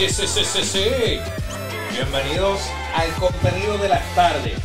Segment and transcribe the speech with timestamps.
[0.00, 1.20] Sí, sí, sí, sí, sí.
[1.92, 2.58] Bienvenidos
[2.94, 4.58] al contenido de las tardes.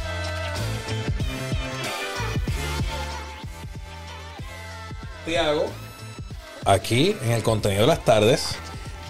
[5.26, 5.66] Tiago,
[6.63, 8.55] aquí en el contenido de las tardes.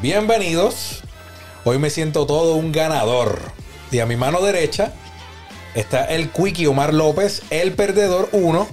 [0.02, 1.04] Bienvenidos.
[1.64, 3.40] Hoy me siento todo un ganador.
[3.92, 4.94] Y a mi mano derecha
[5.76, 8.68] está el Quickie Omar López, el perdedor 1.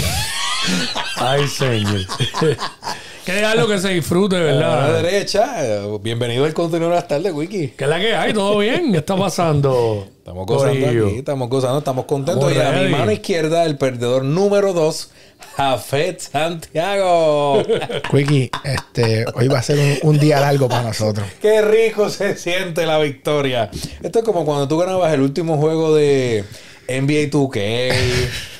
[1.18, 2.00] Ay, señor.
[3.28, 5.02] que es algo que se disfrute, A la ¿verdad?
[5.02, 7.74] derecha, eh, bienvenido al contenido de las tardes, Wiki.
[7.76, 8.32] ¿Qué es la que hay?
[8.32, 8.90] ¿Todo bien?
[8.90, 10.08] ¿Qué está pasando?
[10.16, 11.06] Estamos gozando Corillo?
[11.08, 12.50] aquí, estamos gozando, estamos contentos.
[12.50, 15.10] Estamos y a mi mano izquierda, el perdedor número 2,
[15.58, 17.62] Jafet Santiago.
[18.10, 21.28] Quickie, este, hoy va a ser un, un día largo para nosotros.
[21.42, 23.70] Qué rico se siente la victoria.
[24.02, 26.46] Esto es como cuando tú ganabas el último juego de
[26.88, 27.92] NBA 2K,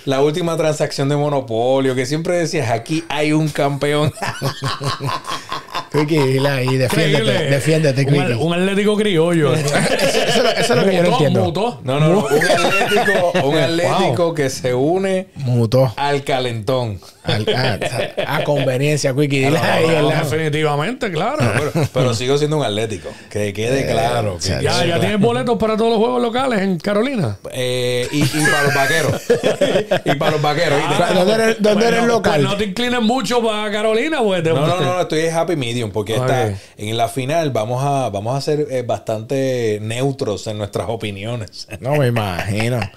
[0.05, 4.13] la última transacción de Monopolio, que siempre decías, aquí hay un campeón.
[5.93, 8.35] Quickie, dile ahí, defiéndete, defiéndete, Un, Quickie.
[8.35, 9.55] un atlético criollo.
[9.55, 11.45] Eso, eso- eso es lo que yo no entiendo.
[11.45, 11.81] mutó.
[11.83, 15.93] No, no, no, un atlético, un atlético que se une Mutó.
[15.97, 17.01] al calentón.
[17.29, 17.47] Al-
[18.27, 19.51] a, a conveniencia, Quickie.
[19.51, 21.39] Definitivamente, claro.
[21.39, 23.09] Pero, pero sigo siendo un atlético.
[23.31, 24.37] Que quede claro.
[24.37, 24.49] que sí.
[24.51, 25.01] quede ya, ya claro.
[25.01, 27.37] tienes boletos para todos los juegos locales en Carolina.
[27.53, 29.23] Eh, y, y para los vaqueros.
[30.05, 30.79] y para los vaqueros.
[30.85, 32.41] Ah, ¿Dónde eres, dónde Pues eres local?
[32.41, 34.43] pues no te inclines mucho para Carolina, pues.
[34.45, 38.37] No, no, no, estoy en happy medium porque está en la final vamos a vamos
[38.37, 41.67] a ser eh, bastante neutros en nuestras opiniones.
[41.81, 42.81] No me imagino.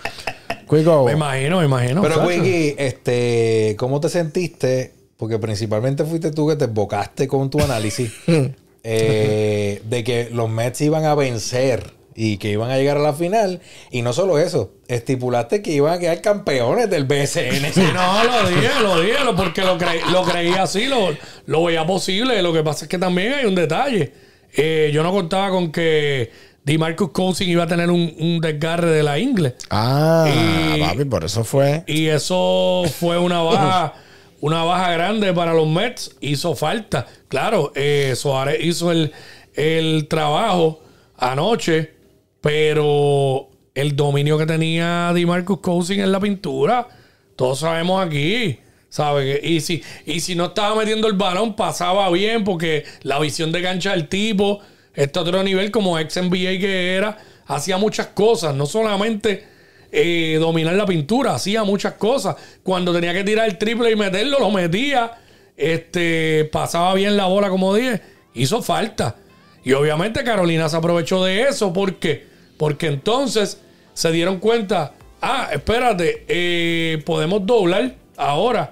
[0.72, 2.02] Cuico, Me imagino, me imagino.
[2.02, 2.26] Pero.
[2.26, 4.94] Wiki, este, ¿cómo te sentiste?
[5.18, 8.10] Porque principalmente fuiste tú que te embocaste con tu análisis
[8.86, 13.12] eh, de que los Mets iban a vencer y que iban a llegar a la
[13.12, 13.60] final.
[13.92, 17.74] Y no solo eso, estipulaste que iban a quedar campeones del BSN.
[17.74, 21.10] Sí, no, lo dije, lo dije, lo- porque lo, creí, lo creí así, lo,
[21.48, 22.42] lo veía posible.
[22.42, 24.14] Lo que pasa es que también hay un detalle.
[24.56, 26.32] Eh, yo no contaba con que
[26.64, 29.56] DeMarcus Cousins iba a tener un, un desgarre de la ingle.
[29.70, 31.84] Ah, Y- papi, por eso fue.
[31.88, 33.94] Y eso fue una baja,
[34.42, 36.16] una baja grande para los Mets.
[36.22, 37.08] Hizo falta.
[37.28, 39.12] Claro, eh, Suárez hizo el,
[39.56, 40.82] el trabajo
[41.18, 41.94] anoche,
[42.42, 46.88] pero el dominio que tenía DeMarcus Cousins en la pintura,
[47.36, 48.60] todos sabemos aquí.
[48.90, 49.40] ¿Sabe?
[49.40, 53.52] que- Y si, y si no estaba metiendo el balón, pasaba bien porque la visión
[53.54, 54.60] de cancha del tipo,
[54.94, 59.46] este otro nivel como ex NBA que era, hacía muchas cosas, no solamente
[59.92, 62.36] eh, dominar la pintura, hacía muchas cosas.
[62.64, 65.12] Cuando tenía que tirar el triple y meterlo, lo metía.
[65.58, 68.02] Este, pasaba bien la bola, como dije,
[68.34, 69.18] hizo falta.
[69.64, 71.74] Y obviamente Carolina se aprovechó de eso.
[71.74, 72.26] ¿Por qué?
[72.58, 73.60] Porque entonces
[73.94, 78.72] se dieron cuenta, ah, espérate, eh, podemos doblar ahora.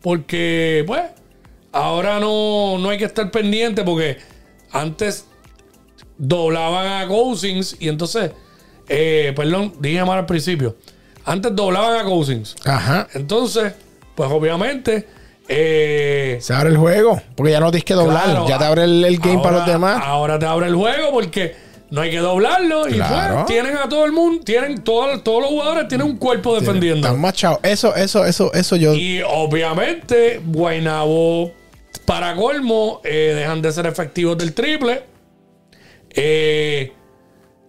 [0.00, 1.02] Porque, pues,
[1.72, 4.18] ahora no, no hay que estar pendiente porque
[4.70, 5.26] antes
[6.18, 8.30] doblaban a Cousins y entonces,
[8.88, 10.76] eh, perdón, dije mal al principio.
[11.24, 12.54] Antes doblaban a Cousins.
[12.64, 13.08] Ajá.
[13.14, 13.72] Entonces,
[14.14, 15.06] pues obviamente,
[15.48, 17.20] eh, Se abre el juego.
[17.34, 18.24] Porque ya no tienes que doblar.
[18.24, 20.00] claro, ya te abre el, el game para los demás.
[20.04, 21.54] Ahora te abre el juego porque
[21.90, 23.34] no hay que doblarlo y Claro.
[23.34, 27.06] pues tienen a todo el mundo, tienen todo- todos los jugadores tienen un cuerpo defendiendo.
[27.06, 27.58] Están machados.
[27.62, 28.94] Eso, eso, eso, eso yo.
[28.94, 31.52] Y obviamente, Guaynabo,
[32.04, 35.02] para colmo, eh, dejan de ser efectivos del triple.
[36.14, 36.92] Eh,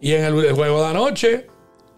[0.02, 1.48] y en el, el juego de anoche,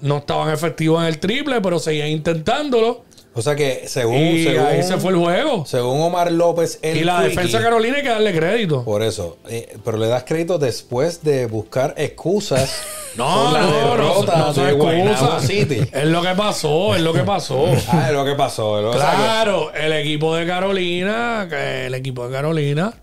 [0.02, 3.06] no estaban efectivos en el triple, pero seguían intentándolo.
[3.34, 5.64] O sea que según, Y según, ahí se fue el juego.
[5.68, 8.84] según Omar López, el Y la defensa de Carolina hay que darle crédito.
[8.84, 9.38] Por eso.
[9.48, 12.82] eh, pero le das crédito después de buscar excusas
[13.16, 15.44] No, la no, no, derrota no son excusas.
[15.46, 15.82] City.
[15.92, 17.66] Es lo que pasó, es lo que pasó.
[17.90, 18.82] Ah, es lo que pasó.
[18.82, 22.94] lo- que- Claro, el equipo de Carolina, el equipo de Carolina,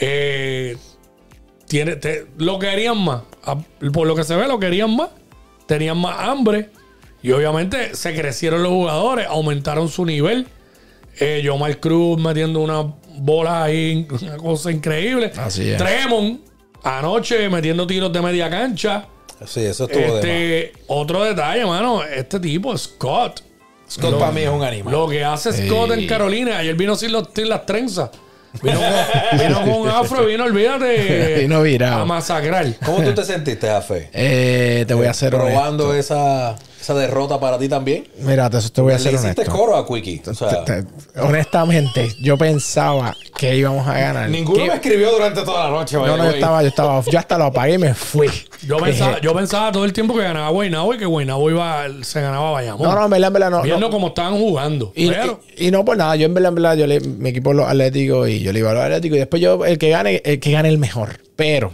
[0.00, 0.76] eh,
[1.68, 3.22] tiene, te- lo querían más.
[3.44, 3.56] A-
[3.92, 5.10] Por lo que se ve, lo querían más.
[5.66, 6.70] Tenían más hambre.
[7.22, 10.46] Y obviamente se crecieron los jugadores, aumentaron su nivel.
[11.20, 12.82] Eh, Yomar Cruz metiendo una
[13.16, 15.32] bola ahí, una cosa increíble.
[15.36, 15.76] Así es.
[15.78, 16.40] Tremont,
[16.84, 19.06] anoche metiendo tiros de media cancha.
[19.46, 20.16] Sí, eso estuvo de más.
[20.24, 22.02] Este, otro detalle, mano.
[22.04, 23.42] Este tipo, Scott.
[23.90, 24.92] Scott Lo- para mí es un animal.
[24.92, 26.58] Lo que hace Scott en Carolina.
[26.58, 28.10] Ayer vino sin, los, sin las trenzas.
[28.62, 31.38] Vino con, vino con afro, vino, olvídate.
[31.40, 32.02] Vino virado.
[32.02, 32.66] A masacrar.
[32.84, 34.08] ¿Cómo tú te sentiste, Jafe?
[34.12, 36.14] Eh, te voy a hacer Probando honesto.
[36.14, 38.06] esa, esa derrota para ti también.
[38.20, 39.52] Mira, te, te voy a ser hiciste honesto.
[39.52, 40.22] coro a Quickie.
[40.28, 44.28] O sea, Te- te- honestamente, yo pensaba que íbamos a ganar.
[44.30, 45.96] ninguno me escribió durante toda la noche.
[45.96, 47.08] No, by no, the yo estaba, yo estaba off.
[47.10, 48.28] Yo hasta lo apagué y me fui.
[48.66, 52.20] Yo pensaba, yo pensaba todo el tiempo que ganaba Guaynabo y que Guaynabo iba, se
[52.20, 52.88] ganaba Bayamón.
[52.88, 53.62] No, no, en verdad, en verdad, no.
[53.62, 53.90] Viendo no.
[53.90, 54.92] cómo estaban jugando.
[54.96, 57.30] Y, pero, y- y no por nada, yo en verdad, en verdad, yo le, mi
[57.30, 59.90] equipo los Atléticos y yo le iba a los Atléticos y después yo, el que
[59.90, 61.20] gane, el que gane el mejor.
[61.36, 61.70] Pero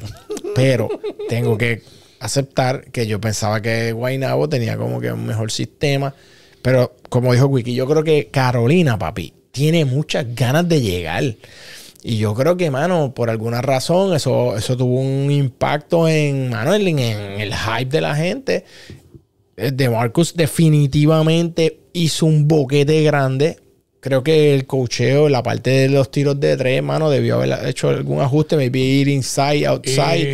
[0.55, 0.89] pero
[1.29, 1.83] tengo que
[2.25, 6.15] aceptar que yo pensaba que Guaynabo tenía como que un mejor sistema.
[6.63, 11.23] Pero como dijo Wiki, yo creo que Carolina, papi, tiene muchas ganas de llegar.
[12.03, 16.75] Y yo creo que, mano, por alguna razón, eso, eso tuvo un impacto en, mano,
[16.75, 18.65] en, el hype de la gente.
[19.57, 23.59] Eh, De Marcus definitivamente hizo un boquete grande.
[24.01, 27.89] Creo que el cocheo, la parte de los tiros de tres, mano, debió haber hecho
[27.89, 30.27] algún ajuste, maybe ir inside, outside,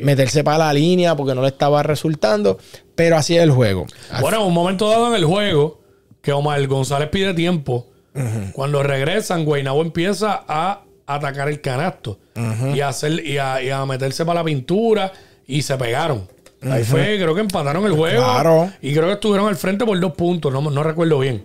[0.00, 2.58] Y- meterse para la línea porque no le estaba resultando.
[2.94, 3.86] Pero así es el juego.
[4.20, 5.80] Bueno, un momento dado en el juego,
[6.20, 7.86] que Omar González pide tiempo.
[8.52, 12.18] Cuando regresan, Guaynabo empieza a atacar el canasto
[12.74, 15.12] y, a hacer, y, a, y a meterse para la pintura
[15.46, 16.28] y se pegaron.
[16.62, 18.24] Ahí fue, creo que empataron el juego.
[18.24, 18.72] Claro.
[18.82, 21.44] Y creo que estuvieron al frente por dos puntos, no, no recuerdo bien.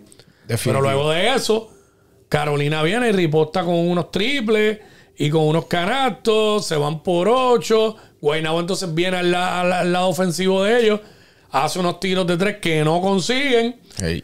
[0.63, 1.69] Pero luego de eso,
[2.27, 4.79] Carolina viene y riposta con unos triples
[5.15, 7.95] y con unos canastos, se van por ocho.
[8.23, 11.01] Guaynabo entonces viene al, al- al lado ofensivo de ellos,
[11.51, 13.75] hace unos tiros de tres que no consiguen,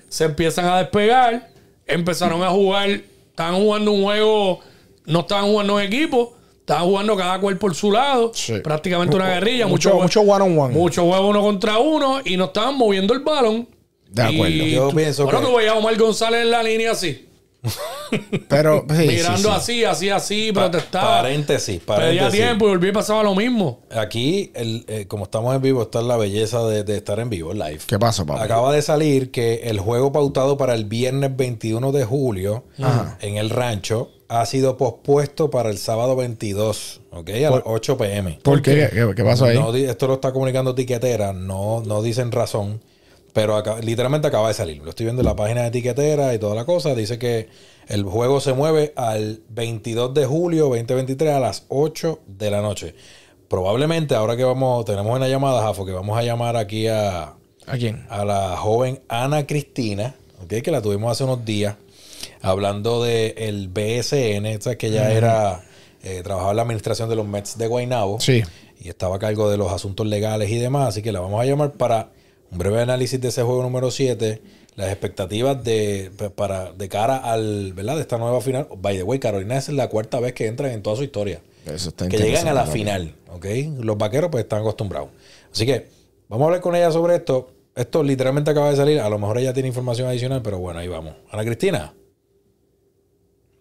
[0.08, 1.50] se empiezan a despegar,
[1.86, 4.62] empezaron a jugar, estaban jugando un juego,
[5.06, 8.54] no estaban jugando en equipo, estaban jugando cada cual por su lado, Sí.
[8.64, 10.74] prácticamente una guerrilla, mucho, mucho, mucho one on one.
[10.74, 13.68] mucho juego uno contra uno y no estaban moviendo el balón.
[14.10, 14.48] De acuerdo.
[14.56, 17.28] Y Yo tú- pienso bueno, que- tú veías a Omar González en la línea así,
[18.48, 19.56] Pero sí, mirando sí.
[19.56, 21.22] así, así, así, Pa- protestaba.
[21.22, 22.32] Paréntesis, Pedía paréntesis.
[22.34, 23.80] tiempo y volvía y pasaba lo mismo.
[23.92, 27.54] Aquí, el, eh, como estamos en vivo, está la belleza de, de estar en vivo,
[27.54, 27.80] live.
[27.86, 28.44] ¿Qué pasó, papá?
[28.44, 32.64] Acaba de salir que el juego pautado para el viernes 21 de julio
[33.22, 37.30] en el rancho ha sido pospuesto para el sábado 22, ¿ok?
[37.30, 38.40] A las 8 pm.
[38.44, 38.88] ¿Por qué?
[38.94, 39.58] ¿Qué, qué pasó ahí?
[39.58, 42.80] No esto lo está comunicando Tiquetera, no, no dicen razón,
[43.34, 44.82] pero acá- literalmente acaba de salir.
[44.84, 46.96] Lo estoy viendo en la página de Tiquetera y toda la cosa.
[46.96, 47.50] Dice que
[47.88, 52.96] el juego se mueve al 22 de julio 2023 a las 8 de la noche.
[53.48, 57.34] Probablemente ahora que vamos, tenemos una llamada, Jafo, que vamos a llamar aquí a,
[57.66, 58.06] ¿A quién?
[58.10, 60.62] a la joven Ana Cristina, ¿ok?
[60.64, 61.76] que la tuvimos hace unos días,
[62.42, 64.78] hablando del el BSN, ¿sabes?
[64.78, 65.64] que ella era,
[66.04, 68.44] eh, trabajaba en la administración de los Mets de Guaynabo Sí.
[68.80, 71.46] y estaba a cargo de los asuntos legales y demás, así que la vamos a
[71.46, 72.10] llamar para
[72.52, 74.42] un breve análisis de ese juego número 7,
[74.76, 77.96] las expectativas de, pa- para, de cara al, ¿verdad?
[77.96, 78.68] De esta nueva final.
[78.78, 81.90] By the way, Carolina es la cuarta vez que entran en toda su historia Eso
[81.90, 83.46] está que llegan a la final, ¿ok?
[83.80, 85.10] Los vaqueros pues están acostumbrados.
[85.52, 85.88] Así que
[86.28, 87.52] vamos a hablar con ella sobre esto.
[87.76, 89.00] Esto literalmente acaba de salir.
[89.00, 91.14] A lo mejor ella tiene información adicional, pero bueno, ahí vamos.
[91.32, 91.94] Ana Cristina.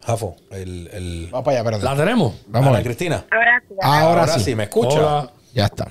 [0.00, 0.88] Jafo, el...
[0.92, 1.28] el...
[1.30, 1.84] Vamos para allá, espérate.
[1.84, 2.34] ¿La tenemos?
[2.46, 2.82] Vamos Ana.
[2.82, 3.26] Cristina.
[3.30, 4.54] Ahora sí, Ahora, sí.
[4.54, 4.98] ¿me escucha?
[4.98, 5.32] Hola.
[5.54, 5.88] Ya está.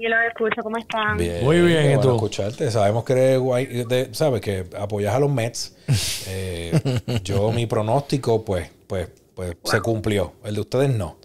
[0.00, 1.16] Yo lo escucho, ¿cómo están?
[1.16, 2.14] Bien, Muy bien, qué ¿y bueno tú?
[2.16, 2.70] escucharte.
[2.70, 5.76] Sabemos que eres guay, de- sabes que apoyas a los Mets.
[6.32, 6.78] Eh,
[7.24, 10.34] yo mi pronóstico pues pues pues se cumplió.
[10.44, 11.16] El de ustedes no.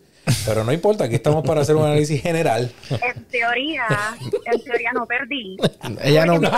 [0.48, 2.72] Pero no importa, aquí estamos para hacer un análisis general.
[2.90, 3.86] En teoría,
[4.46, 5.58] en teoría no perdí.
[6.04, 6.40] Ella no.
[6.40, 6.50] Dile.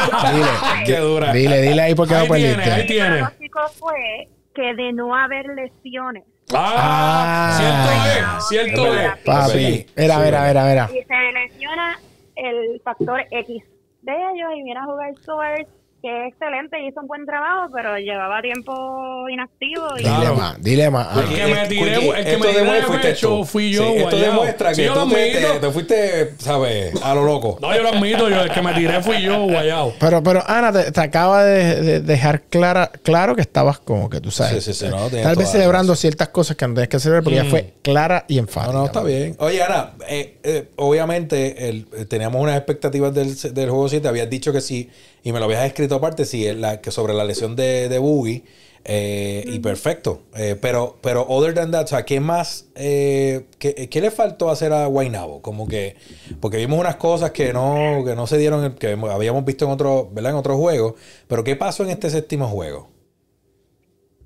[0.85, 1.33] Qué dura.
[1.33, 2.93] Dile, dile ahí porque no tiene, perdiste.
[2.93, 6.23] Mi pronóstico fue que de no haber lesiones
[6.53, 7.57] Ah, Ah.
[7.59, 7.91] cierto
[8.39, 8.99] es, cierto Sí.
[8.99, 9.23] es.
[9.25, 9.51] Papi.
[9.51, 10.89] Sí, Mira, mira, mira, mira.
[10.93, 11.99] y se lesiona
[12.35, 13.63] el factor X
[14.01, 15.67] de ellos y viene a jugar Soares,
[16.07, 20.21] que es excelente, hizo un buen trabajo, pero llevaba tiempo inactivo y Claro.
[20.21, 21.17] Dile más, dile más.
[21.17, 24.17] El Ah, que me tiré, el que esto me tiré fuiste fui yo, Sí, esto
[24.17, 25.53] demuestra Sí, que tú te, admito.
[25.53, 27.03] te- te fuiste, ¿sabes?
[27.03, 27.57] A lo loco.
[27.61, 29.93] No, yo lo admito, yo el que me tiré fui yo, guayao.
[29.99, 34.21] Pero, pero Ana, te, te acaba de, de dejar clara, claro que estabas como que
[34.21, 34.63] tú sabes.
[34.63, 37.35] Sí, sí, sí, no, Tal vez celebrando ciertas cosas que no tenías que celebrar porque
[37.37, 38.73] ya fue clara y No, enfática.
[38.73, 39.35] no, está bien.
[39.39, 44.07] Oye, Ana, eh, eh, obviamente el- eh, teníamos unas expectativas del, del juego 7.
[44.07, 44.89] Habías dicho que sí,
[45.23, 48.43] y me lo habías escrito aparte, sí, la, que sobre la lesión de, de Boogie.
[48.85, 50.21] eh, Y perfecto.
[50.35, 52.69] Eh, pero, pero, other than that, o sea, ¿qué más?
[52.75, 55.41] eh, qué, qué le faltó hacer a Guaynabo?
[55.41, 55.95] Como que,
[56.39, 60.09] porque vimos unas cosas que no, que no se dieron, que habíamos visto en otro,
[60.11, 60.31] ¿verdad?
[60.31, 60.93] En otros juegos.
[61.27, 62.89] Pero, ¿qué pasó en este séptimo juego?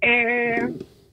[0.02, 0.58] Eh,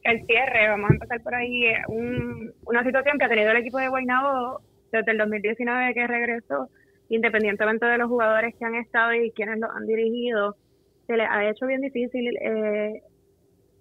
[0.04, 1.64] el cierre, vamos a empezar por ahí.
[1.66, 4.60] eh, un- una situación que ha tenido el equipo de Guaynabo
[4.92, 6.68] desde el 2019 que regresó,
[7.08, 10.56] independientemente de los jugadores que han estado y quienes los han dirigido,
[11.06, 13.02] se les ha hecho bien difícil eh,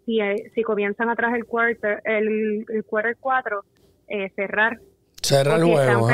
[0.06, 3.64] si, eh, si comienzan atrás el quarter, el, el quarter 4,
[4.08, 4.80] eh, cerrar.
[5.22, 6.08] Cerra el juego.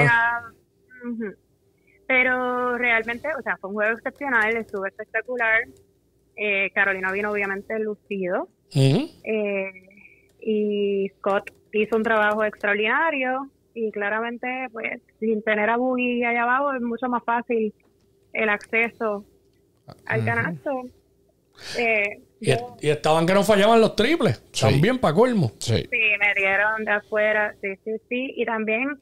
[2.07, 5.63] Pero realmente, o sea, fue un juego excepcional, estuvo espectacular.
[6.35, 8.49] Eh, Carolina vino obviamente lucido.
[8.75, 9.71] Eh,
[10.41, 16.73] y Scott hizo un trabajo extraordinario y claramente pues sin tener a Boogie allá abajo
[16.73, 17.73] es mucho más fácil
[18.33, 19.25] el acceso
[20.05, 20.83] al canasto.
[21.77, 22.51] Eh, Y,
[22.81, 24.43] y estaban que no fallaban los triples.
[24.51, 24.65] Sí.
[24.65, 25.51] También para colmo.
[25.59, 25.77] Sí.
[25.77, 28.33] sí, me dieron de afuera, sí, sí, sí.
[28.35, 28.99] Y también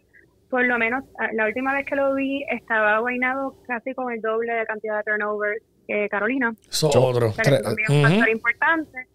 [0.49, 4.53] por lo menos la última vez que lo vi estaba Guaynabo casi con el doble
[4.53, 6.53] de cantidad de turnovers que Carolina.
[6.69, 7.29] Eso otro.
[7.29, 9.07] O sea, que eso también es un factor importante.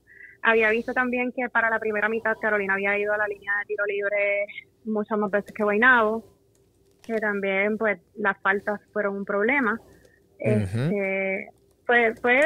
[0.43, 3.67] Había visto también que para la primera mitad Carolina había ido a la línea de
[3.67, 4.47] tiro libre
[4.87, 6.25] muchas más veces que Guaynabo,
[7.03, 9.81] que también pues las faltas fueron un problema.
[10.39, 11.49] Este,
[11.87, 12.41] pues fue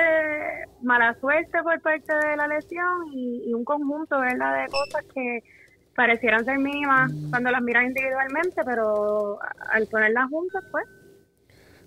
[0.82, 4.62] mala suerte por parte de la lesión y, y un conjunto, ¿verdad?
[4.62, 5.42] De cosas que
[5.96, 9.38] parecieran ser mínimas cuando las miras individualmente, pero
[9.72, 10.84] al ponerlas juntas, pues.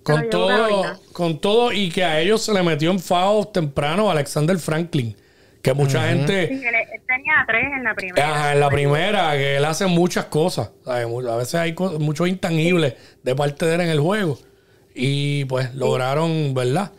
[0.04, 4.58] Con todo, con todo y que a ellos se le metió en FAO temprano Alexander
[4.58, 5.16] Franklin.
[5.64, 8.30] Que mucha gente, Sí, él, él tenía tres en la primera.
[8.30, 10.70] ajá, en la primera, que él hace muchas cosas.
[10.84, 11.08] ¿sabes?
[11.28, 12.94] A veces hay muchos intangibles
[13.24, 14.38] de parte de él en el juego.
[14.94, 16.92] Y pues lograron, ¿verdad?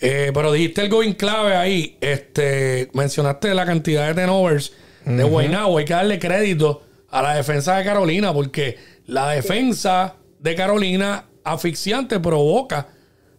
[0.00, 1.96] Eh, pero dijiste algo bien clave ahí.
[2.00, 4.72] Este, mencionaste la cantidad de turnovers
[5.04, 5.78] de Guaynabo.
[5.78, 12.18] Hay que darle crédito a la defensa de Carolina, porque la defensa de Carolina asfixiante
[12.18, 12.88] provoca.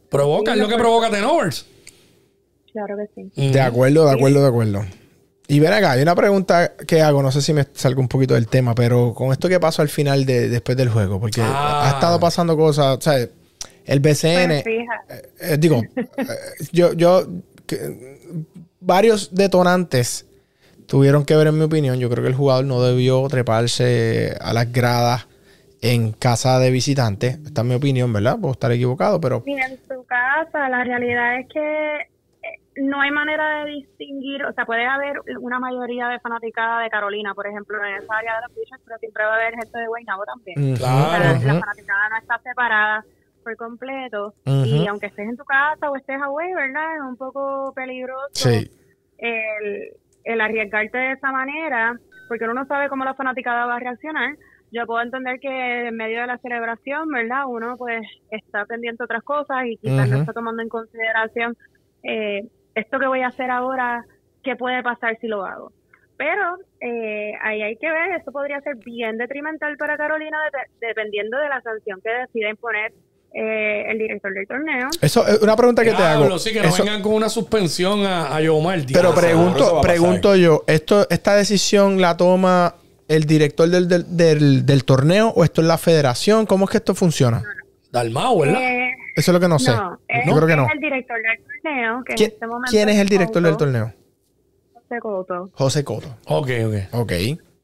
[0.10, 1.65] Provoca, es lo que provoca turnovers.
[2.74, 3.51] Claro que sí.
[3.51, 4.86] De acuerdo, de acuerdo, de acuerdo.
[5.48, 8.34] Y ven acá, hay una pregunta que hago, no sé si me salgo un poquito
[8.34, 11.88] del tema, pero con esto que pasó al final de, después del juego, porque Ah.
[11.89, 13.18] ha estado pasando cosas, o sea,
[13.86, 14.86] el BCN, Pues, eh,
[15.42, 15.82] eh, digo,
[16.18, 16.25] eh,
[16.72, 17.27] yo, yo,
[17.68, 18.20] que-
[18.80, 20.25] varios detonantes
[20.88, 22.00] tuvieron que ver en mi opinión.
[22.00, 25.27] Yo creo que el jugador no debió treparse a las gradas
[25.82, 27.38] en casa de visitantes.
[27.46, 28.38] Esta es mi opinión, ¿verdad?
[28.39, 32.12] Puedo estar equivocado, pero Y en su casa, la realidad es que
[32.75, 37.34] no hay manera de distinguir, o sea, puede haber una mayoría de fanaticada de Carolina,
[37.34, 39.88] por ejemplo, en esa área de los Bleachers, pero siempre va a haber gente de
[39.88, 40.60] Guaynabo también.
[40.60, 41.39] Ujú, O sea, Claro.
[41.46, 43.03] La fanaticada no está separada
[43.44, 46.96] por completo y aunque estés en tu casa o estés away, ¿verdad?
[46.96, 48.70] Es un poco peligroso Sí.
[49.18, 49.89] el,
[50.24, 51.96] el arriesgarte de esa manera,
[52.27, 54.36] porque uno no sabe cómo la fanaticada va a reaccionar.
[54.72, 57.44] Yo puedo entender que en medio de la celebración, ¿verdad?
[57.48, 58.01] Uno pues
[58.32, 61.56] está pendiente otras cosas y quizás no está tomando en consideración
[62.01, 64.06] eh, esto que voy a hacer ahora,
[64.44, 65.72] qué puede pasar si lo hago.
[66.18, 71.38] Pero eh, ahí hay que ver, esto podría ser bien detrimental para Carolina de- dependiendo
[71.38, 72.94] de la sanción que decida imponer
[73.34, 74.89] eh, el director del torneo.
[75.01, 76.38] Eso es una pregunta que te hago.
[76.38, 78.80] sí, que no Eso- vengan con una suspensión a, a Yomar.
[78.94, 82.75] Pero eso pregunto, pregunto yo, ¿esto, ¿esta decisión la toma
[83.08, 86.46] el director del, del, del- del torneo o esto es la federación?
[86.46, 87.42] ¿Cómo es que esto funciona?
[87.92, 88.62] Dalmao, ¿verdad?
[88.62, 88.82] Eh,
[89.15, 89.72] Eso es lo que no sé.
[89.72, 90.65] No, es, Yo creo que no.
[90.65, 92.03] es el director del torneo.
[92.03, 93.93] Que ¿Quién, en este momento quién es el director del torneo?
[94.74, 95.50] José Couto.
[95.53, 96.08] José Coto.
[96.27, 96.75] Ok, ok.
[96.93, 97.12] Ok.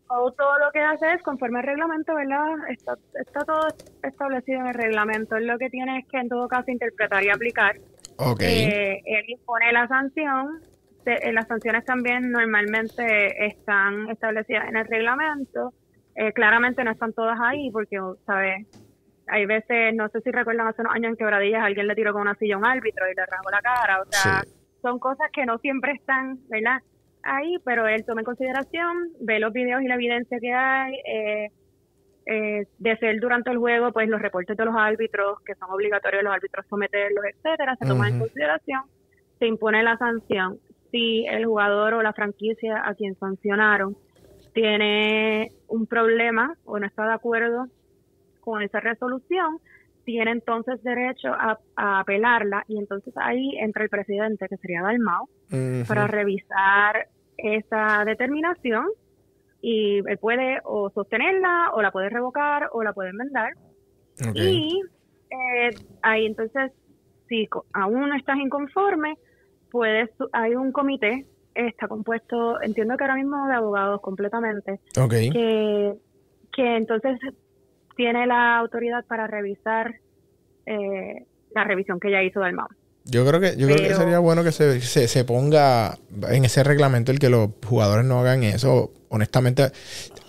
[0.07, 2.47] Couto lo que hace es, conforme al reglamento, ¿verdad?
[2.69, 3.67] Está, está todo
[4.03, 5.35] establecido en el reglamento.
[5.35, 7.77] Él lo que tiene es que, en todo caso, interpretar y aplicar.
[8.17, 8.41] Ok.
[8.41, 10.61] Eh, él impone la sanción.
[11.03, 15.73] Se- eh, las sanciones también normalmente están establecidas en el reglamento.
[16.15, 18.65] Eh, claramente no están todas ahí porque, ¿sabes?
[19.31, 22.21] Hay veces, no sé si recuerdan hace unos años en Quebradillas, alguien le tiró con
[22.23, 24.01] una silla a un árbitro y le rasgó la cara.
[24.01, 24.49] O sea, Sí.
[24.81, 26.79] son cosas que no siempre están, ¿verdad?
[27.23, 31.49] Ahí, pero él toma en consideración, ve los videos y la evidencia que hay, eh,
[32.25, 36.23] eh, de ser durante el juego, pues los reportes de los árbitros, que son obligatorios
[36.23, 38.81] los árbitros someterlos, etcétera, se toman en consideración,
[39.39, 40.59] se impone la sanción.
[40.91, 43.95] Si el jugador o la franquicia a quien sancionaron
[44.53, 47.67] tiene un problema o no está de acuerdo
[48.49, 49.59] con esa resolución,
[50.05, 55.27] tiene entonces derecho a, a apelarla y entonces ahí entra el presidente, que sería Dalmau,
[55.51, 55.87] Ujú.
[55.87, 58.85] para revisar esa determinación
[59.61, 63.51] y él puede o sostenerla o la puede revocar o la puede enmendar
[64.27, 64.35] Ok.
[64.35, 64.81] y
[65.29, 65.69] eh,
[66.01, 66.71] ahí entonces
[67.27, 69.15] si aún no estás inconforme
[69.69, 75.13] puedes hay un comité está compuesto entiendo que ahora mismo de abogados completamente Ok.
[75.33, 75.93] que
[76.53, 77.19] que entonces
[77.99, 79.93] tiene la autoridad para revisar
[80.65, 82.69] eh, la revisión que ya hizo Dalmau
[83.03, 85.97] Yo creo que, yo creo que sería bueno que se, se, se ponga
[86.29, 88.93] en ese reglamento el que los jugadores no hagan eso.
[89.09, 89.63] Honestamente,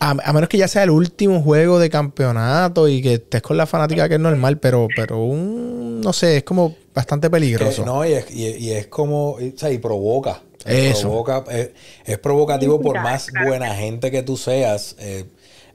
[0.00, 3.56] a, a menos que ya sea el último juego de campeonato y que estés con
[3.56, 7.86] la fanática que es normal, pero, pero un, no sé, es como bastante peligroso.
[7.86, 10.42] No, y es, y, y es como, y, o sea, y provoca.
[10.66, 11.02] Eso.
[11.02, 11.70] Provoca, es,
[12.04, 13.46] es provocativo por más claro.
[13.46, 14.96] buena gente que tú seas.
[14.98, 15.24] eh,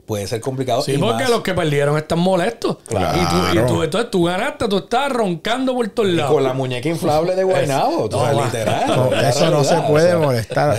[0.06, 0.82] puede ser complicado.
[0.82, 2.78] Sí, y porque más- los que perdieron están molestos.
[2.88, 3.18] Claro.
[3.20, 6.32] Y, tú, y tú- entonces tú ganaste, tú estás roncando por todos y lados.
[6.32, 8.84] con la muñeca inflable de Guaynabo, tú No, literal.
[8.86, 10.26] No, eso no se puede o sea.
[10.26, 10.76] molestar.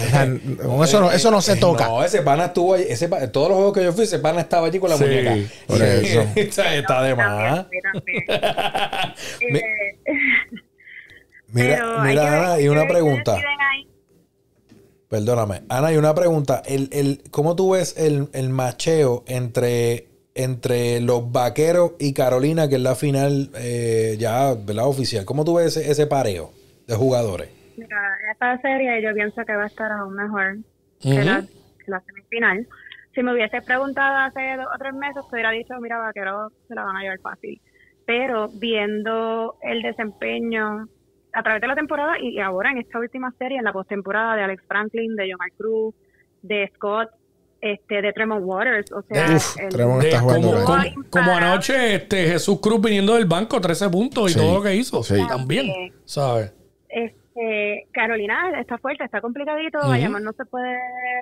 [0.83, 1.87] Eso, no, eso no se Eh, toca.
[1.87, 2.85] No, ese pana estuvo allí.
[2.87, 5.03] Ese pa- todos los juegos que yo fui, ese pana estaba allí con la Sí,
[5.03, 5.35] muñeca.
[5.67, 6.21] por eso.
[6.35, 7.65] Está de más.
[9.41, 9.61] Eh,
[11.49, 13.35] Mira, mira, ver- Ana, y una pregunta.
[13.35, 13.87] ahí.
[15.09, 15.61] Perdóname.
[15.69, 16.61] Ana, y una pregunta.
[16.65, 22.75] El, el, ¿Cómo tú ves el, el macheo entre entre los vaqueros y Carolina, que
[22.75, 24.85] es la final eh, ya ¿verdad?
[24.85, 25.25] oficial.
[25.25, 26.51] ¿Cómo tú ves ese, ese pareo
[26.85, 27.49] de jugadores?
[27.75, 30.57] Mira, esta serie yo pienso que va a estar aún mejor
[31.01, 32.67] que, la, que la semifinal.
[33.15, 36.75] Si me hubiese preguntado hace dos o tres meses, te hubiera dicho, mira, Vaquero se
[36.75, 37.59] la van a llevar fácil.
[38.05, 40.87] Pero viendo el desempeño
[41.37, 44.43] a través de la temporada y ahora en esta última serie, en la postemporada de
[44.43, 45.93] Alex Franklin, de John Cruz,
[46.41, 47.09] de Scott,
[47.61, 51.31] este, de Tremont Waters, o sea, Uf, el- Tremont De- está jugando como, como- como
[51.31, 55.01] anoche este Jesús Cruz viniendo del banco, 13 puntos y Sí, todo lo que hizo.
[55.03, 55.15] sí.
[55.27, 55.67] También,
[56.05, 56.53] ¿sabes?
[56.89, 60.75] Este, Carolina está fuerte, está complicadito, Bayamón no se puede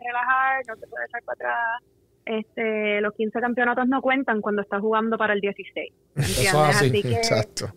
[0.06, 1.84] relajar, no se puede echar para atrás.
[2.26, 5.92] Este, los 15 campeonatos no cuentan cuando está jugando para el 16.
[6.16, 6.40] ¿entiendes?
[6.48, 7.02] Eso es así.
[7.02, 7.68] que Exacto.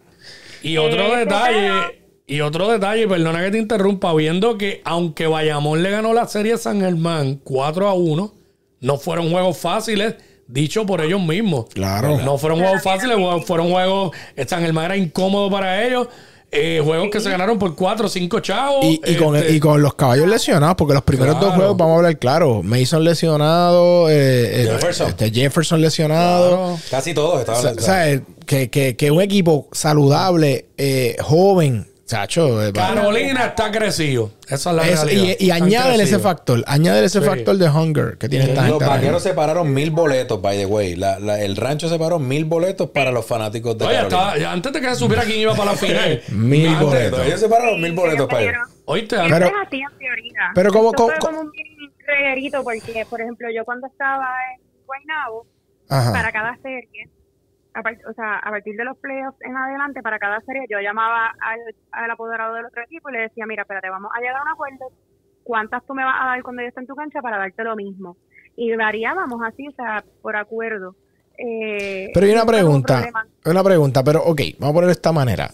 [0.62, 5.26] Y otro Eh, detalle, pero- y otro detalle, perdona que te interrumpa, viendo que aunque
[5.26, 8.34] Bayamón le ganó la serie a San Germán 4 a 1,
[8.80, 10.14] no fueron juegos fáciles,
[10.46, 11.66] dicho por ellos mismos.
[11.74, 12.18] Claro.
[12.18, 13.16] No fueron juegos fáciles,
[13.46, 14.12] fueron juegos,
[14.46, 16.08] San Germán era incómodo para ellos,
[16.50, 18.84] eh, juegos que se ganaron por 4 o 5 chavos.
[18.84, 21.94] Y, y con, este, y con los caballos lesionados, porque los primeros dos juegos, vamos
[21.94, 25.08] a hablar claro, Mason lesionado, eh, eh, Jefferson.
[25.08, 26.48] este, Jefferson lesionado.
[26.48, 26.78] claro.
[26.90, 27.62] Casi todos O estaban.
[27.62, 28.22] sea, ¿sabes?
[28.46, 32.60] Que, que, que un equipo saludable, eh, joven, chacho.
[32.66, 34.32] eh, Carolina está crecido.
[34.48, 35.36] Esa es la es- realidad.
[35.38, 37.24] y, y añádele ese factor, añádele ese Sí.
[37.26, 38.84] factor de hunger que tiene esta Los gente.
[38.86, 40.96] vaqueros separaron mil boletos, by the way.
[40.96, 44.18] La- la- el rancho separó mil boletos para los fanáticos de Oye, Carolina.
[44.18, 46.22] estaba- ya antes de que se supiera quién iba para la final.
[46.30, 47.26] Mil Antes- boletos.
[47.26, 48.54] Ellos separaron mil boletos para ellos.
[48.86, 49.16] Oíste,
[50.54, 51.52] Pero- como- como- como un
[52.06, 55.46] reguerito porque, por ejemplo, yo cuando estaba en Guaynabo,
[55.90, 56.12] Ajá.
[56.12, 56.88] para cada serie,
[57.78, 61.34] a o sea, a partir de los playoffs en adelante, para cada serie, yo llamaba
[61.40, 61.60] al,
[61.92, 64.48] al apoderado del otro equipo y le decía, mira, espérate, vamos a llegar a un
[64.48, 64.92] acuerdo,
[65.44, 67.76] ¿cuántas tú me vas a dar cuando yo esté en tu cancha para darte lo
[67.76, 68.16] mismo?
[68.56, 70.96] Y variábamos así, o sea, por acuerdo.
[71.38, 73.08] Eh, Pero hay una pregunta,
[73.44, 75.50] una pregunta, pero ok, vamos a ponerlo de esta manera.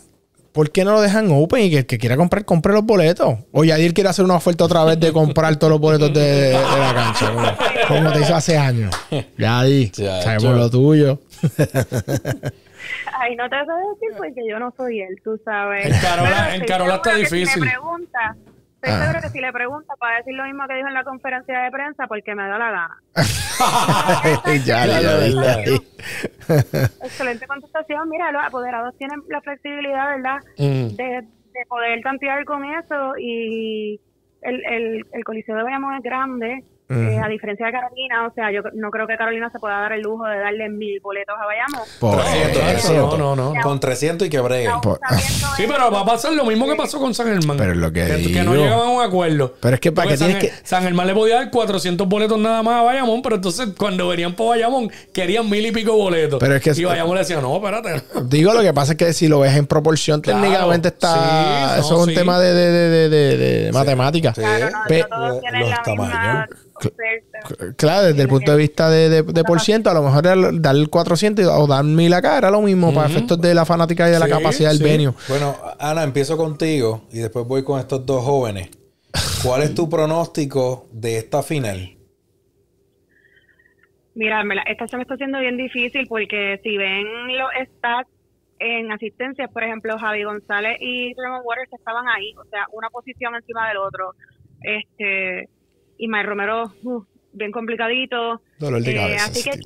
[0.52, 3.40] ¿Por qué no lo dejan open y que el que quiera comprar, compre los boletos?
[3.50, 6.52] O Yadir quiere hacer una oferta otra vez de comprar todos los boletos de, de
[6.52, 7.32] la cancha,
[7.88, 8.94] como te hizo hace años.
[9.38, 10.20] Yadir, Chacho.
[10.22, 11.18] sabemos lo tuyo.
[13.18, 15.86] Ay, no te sé decir porque yo no soy él, tú sabes.
[15.86, 17.46] En Carola- en está difícil.
[17.48, 18.36] Si me pregunta,
[18.76, 19.00] estoy Ah.
[19.00, 21.70] segura que si le pregunta para decir lo mismo que dijo en la conferencia de
[21.70, 22.96] prensa, porque me da la gana.
[24.66, 25.62] Ya, ya, ya.
[27.04, 28.08] Excelente contestación.
[28.10, 30.38] Mira, los apoderados tienen la flexibilidad, ¿verdad?
[30.58, 30.96] Mm.
[30.96, 34.00] De, de poder tantear con eso y
[34.42, 36.64] el, el, el Coliseo de Bayamón es grande.
[36.90, 39.92] Eh, a diferencia de Carolina, o sea, yo no creo que Carolina se pueda dar
[39.92, 41.88] el lujo de darle mil boletos a Bayamón.
[41.98, 43.16] Por 300, eso.
[43.16, 43.60] No, no, no.
[43.62, 44.80] Con 300 y que breguen.
[44.82, 45.00] Por-
[45.56, 47.56] Sí, pero va a pasar lo mismo que pasó con San Germán.
[47.56, 48.64] Pero es lo que que, no digo.
[48.64, 49.54] llegaban a un acuerdo.
[49.60, 52.38] Pero es que para que San, tienes que- San Germán le podía dar 400 boletos
[52.38, 56.38] nada más a Bayamón, pero entonces cuando venían por Bayamón querían mil y pico boletos.
[56.40, 58.02] Pero es que- y Bayamón le decía, no, espérate.
[58.24, 60.40] Digo, lo que pasa es que si lo ves en proporción, Claro.
[60.42, 61.14] técnicamente está.
[61.14, 62.14] Sí, no, eso es un sí.
[62.14, 64.34] tema de, de, de, de, de- de matemática.
[64.34, 64.40] Sí.
[64.42, 66.48] Claro, no, Pe- no todos los tienen la misma tamaños.
[66.76, 67.74] Oferta.
[67.76, 70.36] Claro, desde el punto de vista de, de, de por ciento, a lo mejor era
[70.52, 73.64] dar el 400 y- o dar 1000 acá era lo mismo para efectos de la
[73.64, 74.84] fanática y de la capacidad del sí.
[74.84, 75.12] venue.
[75.28, 78.70] Bueno, Ana, empiezo contigo y después voy con estos dos jóvenes.
[79.44, 81.96] ¿Cuál es tu pronóstico de esta final?
[84.14, 87.04] Mira, me la- esta se me está haciendo bien difícil porque si ven
[87.36, 88.08] los stats
[88.60, 93.34] en asistencias, por ejemplo, Javi González y Tremont Waters estaban ahí, o sea, una posición
[93.34, 94.12] encima del otro.
[94.62, 95.48] Este,
[96.04, 98.40] y May Romero, uf, bien complicadito.
[98.58, 99.24] Dolor de Eh, cabeza.
[99.26, 99.58] así que,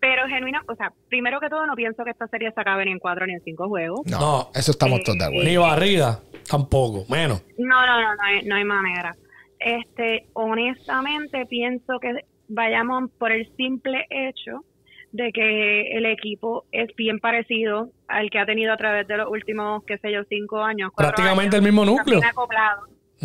[0.00, 2.92] pero genuina, o sea, primero que todo, no pienso que esta serie se acabe ni
[2.92, 4.00] en cuatro ni en cinco juegos.
[4.06, 4.50] No, No.
[4.54, 5.44] eso estamos todos de acuerdo.
[5.48, 7.42] Ni barrida, tampoco, menos.
[7.58, 9.14] No, no, no, no hay, no hay manera.
[9.58, 14.64] Este, honestamente pienso que vayamos por el simple hecho
[15.12, 19.28] de que el equipo es bien parecido al que ha tenido a través de los
[19.28, 20.92] últimos, qué sé yo, cinco años.
[20.96, 21.66] Prácticamente años.
[21.66, 22.20] el mismo núcleo.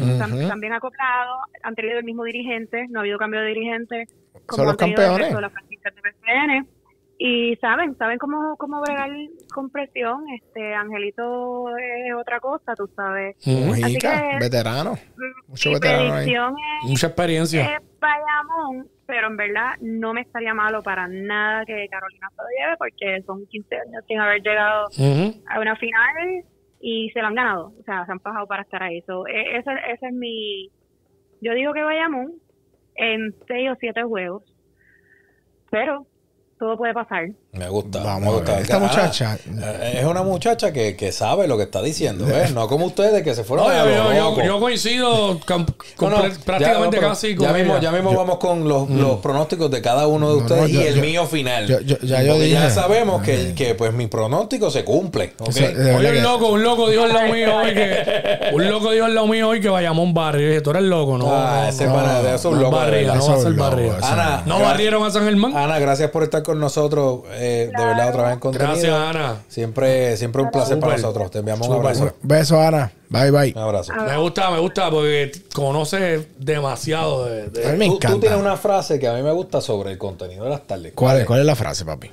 [0.03, 0.34] Acoplado.
[0.36, 0.41] Ujú.
[0.43, 1.38] tam- También acoplado.
[1.63, 4.05] Han tenido el mismo dirigente, no ha habido cambio de dirigente.
[4.45, 5.36] Como Son los han tenido el campeones.
[5.36, 6.67] de las franquicias de PCN.
[7.17, 9.10] Y saben, saben cómo, cómo bregar
[9.53, 10.25] con presión.
[10.36, 13.38] Este, Angelito es otra cosa, tú sabes.
[13.45, 13.71] Mm.
[13.71, 14.95] Así Mujica, que- veterano.
[15.47, 16.34] Mucho Mi veterano ahí.
[16.34, 17.63] es, Mucha experiencia.
[17.77, 22.49] es Bayamón, pero en verdad no me estaría malo para nada que Carolina se lo
[22.49, 24.88] lleve porque son 15 años sin haber llegado
[25.47, 26.43] a una final
[26.79, 27.73] y se lo han ganado.
[27.79, 29.01] O sea, se han pasado para estar ahí.
[29.03, 30.69] So, e- ese, ese es mi...
[31.41, 32.33] Yo digo que Bayamón
[32.95, 34.43] en 6 o 7 juegos,
[35.69, 36.07] pero
[36.59, 37.27] todo puede pasar.
[37.57, 37.99] Me gusta.
[38.03, 38.51] Vamos me a gusta.
[38.53, 38.61] ver.
[38.63, 42.51] Esta Ah, muchacha- eh, es una muchacha que, que sabe lo que está diciendo, ¿ves?
[42.53, 46.27] No como ustedes que se fueron No, a yo, lo yo- yo- coincido No, no,
[46.27, 47.81] ya, prácticamente casi ya con mismo, ella.
[47.81, 50.81] ya mismo vamos con los, los pronósticos de cada uno de No, no, ustedes yo-
[50.81, 51.67] y el yo- mío final.
[51.67, 55.33] yo- yo- ya ya sabemos que, que, pues mi pronóstico se cumple.
[55.39, 55.47] ¿ok?
[55.49, 58.49] Eso, de verdad Oye, que- un loco, un loco dijo al lado mío hoy que.
[58.53, 60.45] Un loco dijo al lado mío hoy que vayamos a un barrio.
[60.45, 61.33] Y dije, tú eres loco, no.
[61.33, 64.59] Ah, no, ese no, pana de esos locos, no va a ser locos, Ana, ¿No
[64.59, 65.55] barrieron a San Germán?
[65.55, 67.21] Ana, gracias por estar con nosotros.
[67.45, 68.71] Eh, de verdad, otra vez en contenido.
[68.71, 69.43] Gracias, Ana.
[69.47, 71.31] Siempre, siempre un placer para nosotros.
[71.31, 72.13] Te enviamos un abrazo.
[72.21, 72.91] Beso, Ana.
[73.10, 73.53] Bye, bye.
[73.55, 73.93] Un abrazo.
[73.93, 77.49] Me gusta, me gusta porque conoce demasiado de.
[77.49, 78.19] de- A mí me Tú, tú encanta.
[78.19, 80.93] tienes una frase que a mí me gusta sobre el contenido de las tardes.
[80.95, 82.10] ¿Cuál, es, ¿Cuál es la frase, papi?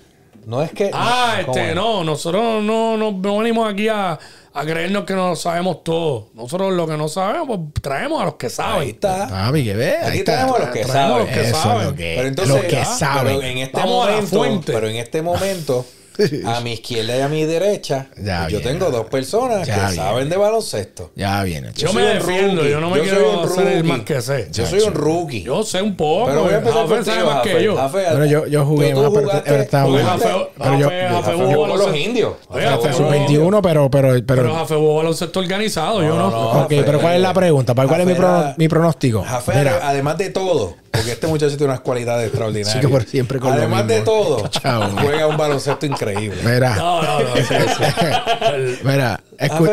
[0.47, 0.91] No es que.
[0.93, 1.75] Ah, ¿cómo este, es?
[1.77, 4.19] no, nosotros no, no, no venimos aquí a,
[4.55, 6.29] a creernos que no sabemos todo.
[6.35, 8.89] Nosotros lo que no sabemos, pues traemos a los que Ahí saben.
[8.91, 9.29] está.
[9.29, 9.97] Papi, que ve.
[9.97, 10.33] Aquí Ahí está.
[10.37, 11.27] tenemos a los que Traemos a saben.
[11.27, 11.87] los que Eso saben.
[11.87, 13.37] lo que, Pero entonces, lo que ah, saben.
[13.39, 14.73] pero en este Vamos a la momento, fuente.
[14.73, 15.87] pero en este momento,
[16.47, 18.65] a mi izquierda y a mi derecha, Ya yo viene.
[18.79, 19.97] tengo dos personas Ya que viene.
[19.97, 21.11] saben de baloncesto.
[21.17, 21.69] Ya viene.
[21.69, 21.93] Yo, chico.
[21.95, 22.71] me defiendo, rookie.
[22.71, 24.49] yo no me Yo quiero hacer el más que sé.
[24.53, 25.43] Yo soy un rookie.
[25.43, 26.27] Yo sé un poco.
[26.27, 27.53] pero voy a empezar Jafe contigo, sabe más Jafe.
[27.57, 27.77] que yo.
[27.77, 29.11] Jafe, Bueno, yo, yo jugué más,
[29.45, 30.09] pero, estaba bueno.
[30.09, 32.33] Jafe, Pero yo, Jafe, yo- Jafe Yo jugó con los indios.
[32.49, 36.03] Jafe Jafe sub jugó- 21, pero, pero, pero, Jafe jugó baloncesto organizado.
[36.03, 36.29] yo no.
[36.29, 37.75] ok, Jafe, pero ¿cuál es la pregunta?
[37.75, 39.23] ¿Para cuál es mi, Jafe pronóstico?
[39.23, 42.87] Jafe, además de todo, porque este muchacho tiene unas cualidades extraordinarias.
[42.87, 44.91] Por siempre con lo además de todo, Chao.
[45.01, 46.41] juega un baloncesto increíble.
[46.45, 47.37] mira, No, no, no.
[47.37, 48.79] sí, sí.
[48.85, 49.21] Mira,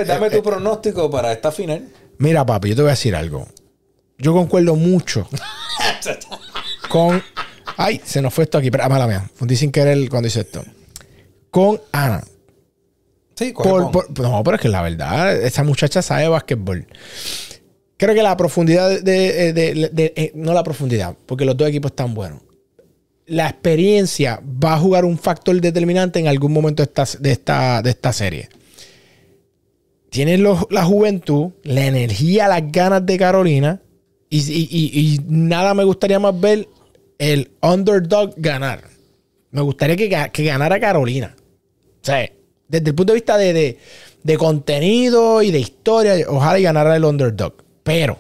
[0.08, 1.88] dame eh, tu pronóstico para esta final.
[2.18, 3.48] Mira, papi, yo te voy a decir algo.
[4.18, 5.28] Yo concuerdo mucho
[6.90, 7.24] con.
[7.78, 8.70] Ay, se nos fue esto aquí.
[8.72, 9.30] Pero, ah, mala mía.
[9.36, 10.64] Fundí sin querer cuando hice esto.
[11.52, 12.22] Con Ana.
[13.36, 13.92] Sí, Por- con.
[13.92, 16.86] por- no, pero es que la verdad, esa muchacha sabe básquetbol.
[18.00, 21.92] Creo que la profundidad de, de- de- eh, no la profundidad, porque los dos equipos
[21.92, 22.40] están buenos.
[23.26, 27.82] La experiencia va a jugar un factor determinante en algún momento de esta, de esta,
[27.82, 28.48] de esta serie.
[30.10, 33.82] Tienes la juventud, la energía, las ganas de Carolina.
[34.30, 36.70] Y, nada me gustaría más ver
[37.18, 38.86] el underdog ganar.
[39.52, 41.36] Me gustaría que, que ganara Carolina.
[42.02, 42.32] O sea,
[42.70, 47.56] desde el punto de vista de contenido y de historia, ojalá y ganara el underdog.
[47.84, 48.18] Pero,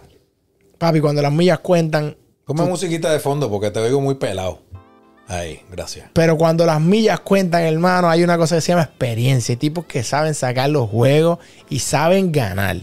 [0.77, 4.61] papi, cuando las millas cuentan, Come musiquita de fondo porque te oigo muy pelado.
[5.27, 6.09] Ahí, gracias.
[6.13, 9.53] pero cuando las millas cuentan, hermano, hay una cosa que se llama experiencia.
[9.53, 11.37] Hay tipos que saben sacar los juegos
[11.69, 12.77] y saben ganar.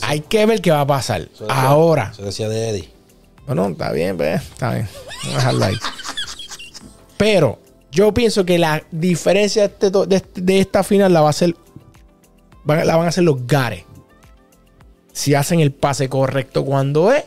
[0.00, 1.28] Hay que ver qué va a pasar.
[1.30, 2.88] Eso decía- Ahora, Eso decía de Eddie.
[3.46, 4.88] Bueno, está bien, pues, está bien.
[5.24, 5.74] Vamos a dejarlo ahí.
[7.16, 7.58] Pero
[7.92, 11.54] yo pienso que la diferencia de, este de, de esta final la va a hacer.
[12.66, 13.84] la van a hacer los Gares.
[15.16, 17.24] Si hacen el pase correcto cuando es.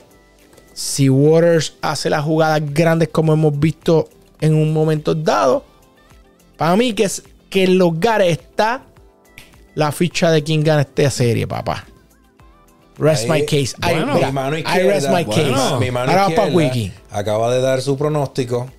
[0.73, 4.08] Si Waters hace las jugadas grandes como hemos visto
[4.39, 5.65] en un momento dado.
[6.56, 8.84] Para mí que, es, que en los Gares está
[9.73, 11.86] la ficha de quien gana esta serie, papá.
[12.99, 13.75] Rest Ahí- my case.
[13.82, 15.78] I- bueno, mi mano I rest my bueno, case.
[15.80, 16.91] mi mano Ahora vamos para Wiki.
[17.10, 18.69] acaba de dar su pronóstico.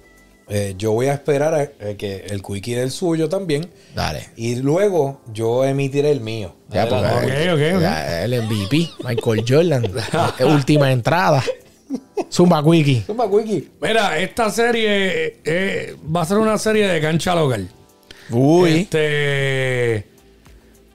[0.50, 3.70] Eh, yo voy a esperar a, eh, que el quickie del suyo también.
[3.94, 4.30] Dale.
[4.36, 6.54] Y luego yo emitiré el mío.
[6.68, 7.50] Ya, porque Adelante.
[7.52, 7.82] Ok, ok, ok.
[7.82, 9.92] ya, el MVP, Michael Jordan,
[10.40, 11.42] última entrada.
[12.32, 13.02] Zumba Wiki.
[13.06, 13.68] Zumba, Wiki.
[13.80, 17.68] Mira, esta serie eh, eh, va a ser una serie de cancha local.
[18.30, 18.80] Uy.
[18.82, 20.06] Este.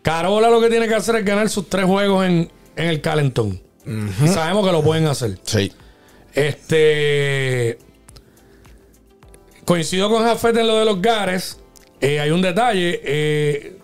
[0.01, 3.59] Carola lo que tiene que hacer es ganar sus tres juegos en, en el calentón.
[4.23, 5.37] Y sabemos que lo pueden hacer.
[5.43, 5.71] Sí.
[6.33, 7.77] Este.
[9.65, 11.59] Coincido con Jafet en lo de los Gares.
[11.99, 13.77] Eh, hay un detalle eh,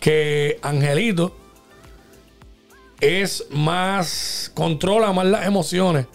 [0.00, 1.34] que Angelito
[3.00, 4.50] es más.
[4.54, 6.06] controla más las emociones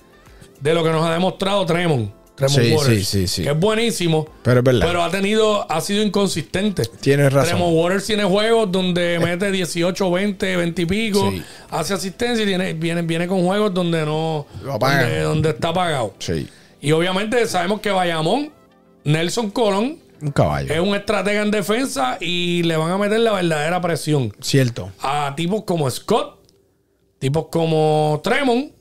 [0.59, 2.11] de lo que nos ha demostrado Tremont.
[2.35, 3.43] Tremont Sí, Waters, sí, sí, sí.
[3.43, 4.27] Que es buenísimo.
[4.43, 4.87] Pero es verdad.
[4.87, 5.69] Pero ha tenido.
[5.71, 6.83] ha sido inconsistente.
[7.01, 7.49] Tienes razón.
[7.57, 11.43] Tremont Waters tiene juegos donde mete 18, 20, 20 y pico, Sí.
[11.71, 14.45] hace asistencia y tiene, viene, viene con juegos donde no.
[14.63, 16.13] Lo donde, donde está apagado.
[16.19, 16.47] Sí.
[16.81, 18.51] Y obviamente sabemos que Bayamón,
[19.03, 20.73] Nelson Colón, Un caballo.
[20.73, 24.91] es un estratega en defensa y le van a meter la verdadera presión Cierto.
[25.01, 26.39] a tipos como Scott,
[27.19, 28.71] tipos como Tremont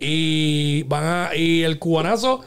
[0.00, 2.40] y van a, y el cubanazo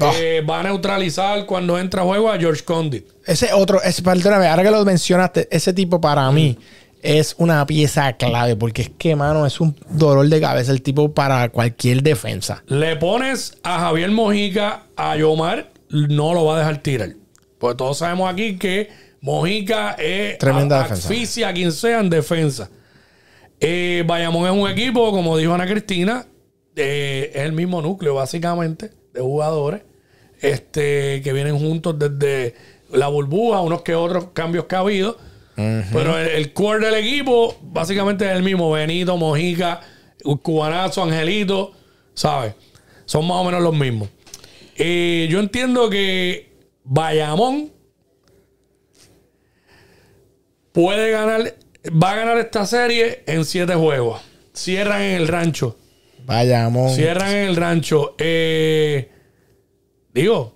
[0.00, 0.10] Ah.
[0.16, 3.06] eh, va a neutralizar cuando entra a juego a George Condit.
[3.26, 6.58] Ese otro, ese, perdóname, ahora que lo mencionaste, ese tipo para mí
[7.00, 11.12] es una pieza clave porque es que, mano, es un dolor de cabeza el tipo
[11.14, 12.64] para cualquier defensa.
[12.66, 17.10] Le pones a Javier Mojica, a Yomar, no lo va a dejar tirar.
[17.58, 18.88] Porque todos sabemos aquí que
[19.20, 22.68] Mojica es Tremenda asfixia a quien sea en defensa.
[23.60, 26.26] Eh, Bayamón es un equipo, como dijo Ana Cristina,
[26.76, 29.82] eh, es el mismo núcleo básicamente de jugadores.
[30.40, 32.54] este, que vienen juntos desde
[32.90, 35.16] la burbuja, unos que otros cambios que ha habido.
[35.56, 38.72] Pero el, el core del equipo básicamente es el mismo.
[38.72, 39.80] Benito, Mojica,
[40.42, 41.72] Cubanazo, Angelito,
[42.12, 42.54] ¿sabes?
[43.06, 44.08] Son más o menos los mismos.
[44.76, 46.52] Eh, yo entiendo que
[46.84, 47.72] Bayamón
[50.72, 51.54] puede ganar,
[51.90, 54.20] va a ganar esta serie en siete juegos.
[54.52, 55.76] Cierran en el rancho.
[56.26, 56.94] Vayamos.
[56.94, 58.14] Cierran en el rancho.
[58.18, 59.10] Eh,
[60.12, 60.54] digo,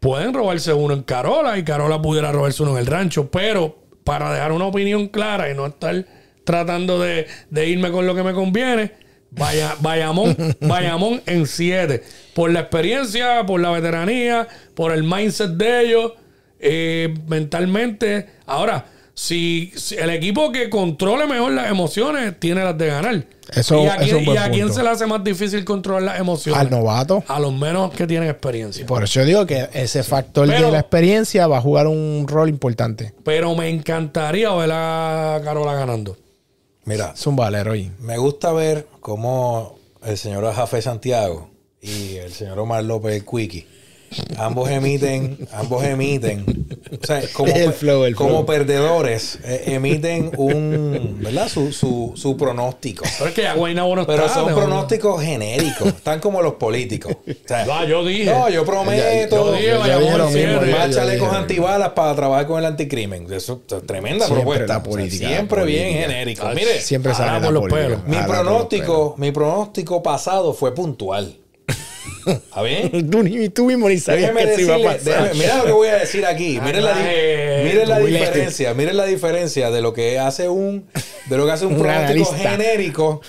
[0.00, 4.32] pueden robarse uno en Carola y Carola pudiera robarse uno en el rancho, pero para
[4.32, 6.06] dejar una opinión clara y no estar
[6.44, 8.92] tratando de, de irme con lo que me conviene,
[9.30, 12.04] vaya, Bayamón, Bayamón en 7.
[12.36, 16.12] Por la experiencia, por la veteranía, por el mindset de ellos,
[16.60, 18.26] eh, mentalmente.
[18.44, 23.24] Ahora, si, si el equipo que controle mejor las emociones tiene las de ganar.
[23.54, 24.74] Eso- ¿Y a, eso es quién, un buen y a quién punto.
[24.74, 26.60] se le hace más difícil controlar las emociones?
[26.60, 27.24] Al novato.
[27.26, 28.84] A los menos que tienen experiencia.
[28.84, 32.26] Por eso yo digo que ese factor Pero- de la experiencia va a jugar un
[32.28, 33.14] rol importante.
[33.24, 36.18] Pero me encantaría ver a Carola ganando.
[36.84, 37.90] Mira, Es un valero ahí.
[38.00, 41.48] me gusta ver cómo el señor Jafé Santiago
[41.86, 43.66] y el señor Omar López el Quickie,
[44.38, 46.66] ambos emiten, ambos emiten,
[47.02, 48.46] o sea, como, El flow, el como flow.
[48.46, 51.48] perdedores, eh, emiten un, ¿verdad?
[51.48, 53.04] Su, su, su pronóstico.
[53.18, 54.56] Pero es que ya Guaynabo no Pero está, son ¿no?
[54.56, 57.16] pronósticos genéricos, están como los políticos.
[57.26, 58.26] O sea, Ah, yo dije.
[58.26, 59.36] no, yo prometo.
[59.36, 63.26] Yo dije, yo dije yo- Más chalecos antibalas para trabajar con el anticrimen.
[63.32, 64.66] Eso es tremenda Siempre propuesta.
[64.74, 66.46] la O sea, política, siempre bien genérico.
[66.54, 68.04] Mire, Siempre Ahora sale por la los pelos.
[68.06, 71.36] mi pronóstico, mi pronóstico pasado fue puntual.
[72.26, 72.90] ¿Está bien?
[72.90, 73.10] pelos.
[73.10, 75.24] Tú, ni tú mismo ni sabías Déjeme que iba a decirle, pasar.
[75.32, 76.60] déjeme- mira lo que voy a decir aquí.
[76.60, 80.86] Miren la, Eh, miren la diferencia, miren la diferencia de lo que hace un,
[81.26, 82.50] de lo que hace un, Un pronóstico analista.
[82.50, 83.20] genérico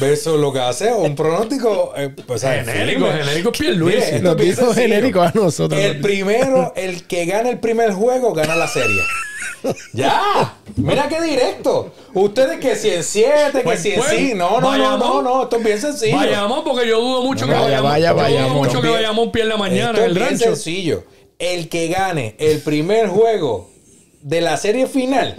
[0.00, 2.42] versus lo que hace un pronóstico eh, pues.
[2.42, 3.22] Genérico, firme.
[3.24, 4.12] genérico es Pierluisi.
[4.20, 5.80] Nos es bien dijo genérico a nosotros.
[5.80, 9.00] El primero, el que gana el primer juego, gana la serie.
[9.92, 11.92] Ya, mira qué directo.
[12.14, 14.32] Ustedes que si en 7, que Pues, si en pues, sí.
[14.34, 15.24] No, no, no, no, vayamos.
[15.24, 16.16] no, esto es bien sencillo.
[16.16, 17.90] Vayamos porque yo dudo mucho que Vaya, vayamos.
[17.90, 18.66] vaya, yo dudo vayamos.
[18.66, 20.44] mucho que Bien- vayamos pierda mañana Esto en es el bien rancho.
[20.44, 21.04] sencillo.
[21.38, 23.70] El que gane el primer juego
[24.22, 25.36] de la serie final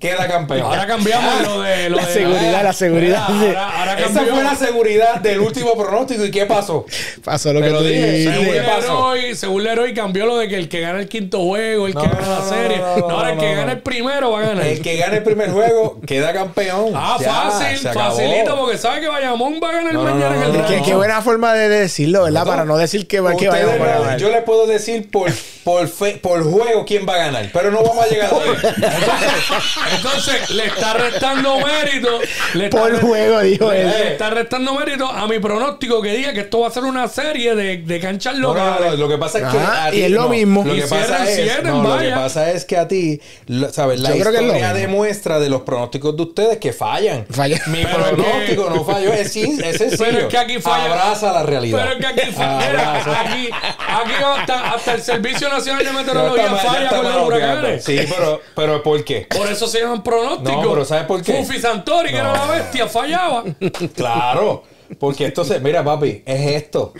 [0.00, 0.62] queda campeón.
[0.62, 3.28] Ahora cambiamos lo de lo La de- seguridad, la seguridad.
[3.28, 6.24] Mira, ahora, ahora Esa fue la seguridad del último pronóstico.
[6.24, 6.86] ¿Y qué pasó?
[7.24, 9.14] Pasó lo Te que lo tú dije, Según ¿qué pasó?
[9.14, 12.02] Leroy, según Leroy cambió lo de que el que gana el quinto juego, el No,
[12.02, 12.78] que gana la serie.
[12.78, 13.56] no, no, No, ahora el que no.
[13.56, 14.66] gana el primero va a ganar.
[14.66, 16.92] El que gane el primer juego queda campeón.
[16.94, 20.58] Ah, Ya, fácil, facilito, porque sabe que Bayamón va a ganar mañana no, en el
[20.78, 22.46] no, Qué, buena forma de decirlo, ¿verdad?
[22.46, 24.18] Para no decir que, que no- a ganar.
[24.18, 25.30] yo les puedo decir por,
[25.64, 28.32] por, fe- por juego quién va a ganar, pero no vamos a llegar a
[29.94, 32.20] Entonces, le está restando mérito.
[32.54, 33.86] Le está Por re- juego, dijo le, él.
[33.90, 37.08] le está restando mérito a mi pronóstico que diga que esto va a ser una
[37.08, 40.02] serie de, de canchas No, no, lo que pasa es que Ajá, a ti y
[40.04, 40.28] es lo no.
[40.30, 40.64] mismo.
[40.64, 42.14] Lo Y que pasa cierran es, no, lo que vaya.
[42.14, 44.80] pasa es que a ti, lo- sabes, la Yo creo que es lo historia mismo.
[44.88, 47.26] demuestra de los pronósticos de ustedes que fallan.
[47.30, 47.60] Falla.
[47.66, 50.04] Mi Pero es pronóstico no falló, es, sin- es sencillo.
[50.04, 50.84] Pero es que aquí falla.
[50.92, 51.78] Abraza la realidad.
[51.80, 52.58] Pero es que aquí, mira,
[52.92, 53.20] Abraza.
[53.20, 56.96] aquí, aquí hasta, hasta el Servicio Nacional de Ya Meteorología está mal- ya falla está
[56.96, 57.84] con los mal huracanes.
[57.84, 59.26] Sí, pero, pero ¿por qué?
[59.36, 60.62] Por eso se llaman pronósticos.
[60.62, 61.42] No, pero ¿sabes por qué?
[61.42, 63.44] Fufi Santori, que era la bestia, fallaba.
[63.94, 64.64] Claro.
[64.98, 65.60] Porque esto se.
[65.60, 66.92] Mira, papi, es esto.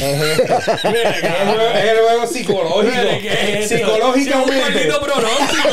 [0.00, 0.02] Es
[0.38, 0.54] esto.
[0.88, 2.82] Mira, es, el juego, es el juego psicológico.
[2.96, 3.68] Mire, ¿qué es?
[3.68, 4.22] Psicológicamente.
[4.22, 5.68] Si es un maldito pronóstico.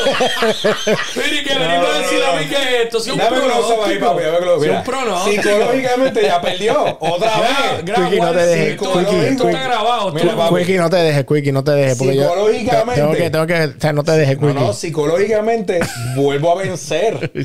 [1.16, 2.26] Mire, que No, venimos a no, decir no.
[2.26, 3.00] a mí que es esto.
[3.00, 4.06] Si un Dame up ahí, pronóstico.
[4.06, 4.22] papi.
[4.64, 5.42] Si un pronóstico.
[5.42, 6.96] Psicológicamente ya perdió.
[7.00, 7.84] Otra vez.
[7.84, 9.48] Quickie, no te dejes, esto- Quickie, esto Quickie.
[9.48, 10.12] está grabado.
[10.12, 10.56] Mira, tú- papi.
[10.60, 11.98] Quickie, no te dejes, Quickie, no te dejes.
[11.98, 13.00] Porque yo Psicológicamente.
[13.00, 14.60] tengo que, tengo que, o sea, no te dejes, No, Quickie.
[14.64, 15.80] no, psicológicamente
[16.16, 17.30] vuelvo a vencer.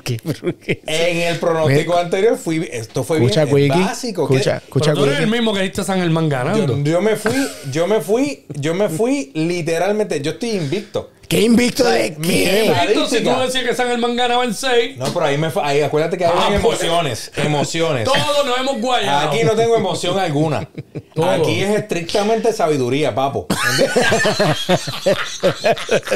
[0.87, 3.83] En el pronóstico anterior fui, esto fue Escucha, bien Quickie.
[3.83, 4.14] básico.
[4.15, 4.35] ¿Qué?
[4.35, 6.77] Escucha, escucha, Pero tú eres el mismo que diste San Germán ganando.
[6.77, 11.11] Yo, yo me fui, yo me fui, yo me fui literalmente, yo estoy invicto.
[11.27, 12.71] ¿Qué invicto de Mi- qué?
[12.89, 15.81] Esto, si tú decías que San Germán ganaba en 6, No, pero ahí me ahí
[15.81, 16.81] acuérdate que hay Ah, pues.
[16.83, 18.03] emociones, emociones.
[18.05, 19.29] todos nos hemos guayado.
[19.29, 20.67] Aquí no tengo emoción alguna.
[21.13, 21.29] Todo.
[21.31, 23.47] Aquí es estrictamente sabiduría, papo.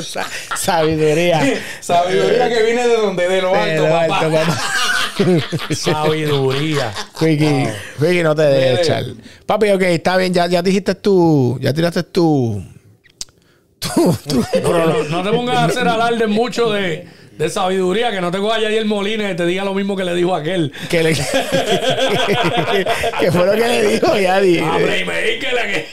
[0.01, 1.41] Sa- Sabiduría.
[1.81, 4.19] sabiduría que viene de donde, de lo alto, De lo papá.
[4.19, 4.61] alto, papá.
[5.75, 6.93] Sabiduría.
[7.17, 7.67] Quickie,
[7.99, 9.03] Quickie, no te dejes echar.
[9.45, 12.63] Papi, ok, está bien, ya, ya dijiste tú, ya tiraste tú.
[14.61, 17.07] No, no te pongas a hacer alarde mucho de,
[17.39, 20.13] de sabiduría, que no te coja el Molina y te diga lo mismo que le
[20.13, 20.73] dijo aquel.
[20.89, 21.13] que, le,
[23.19, 24.41] que fue lo que le dijo ya.
[24.41, 25.87] di- A Playmaker, la que.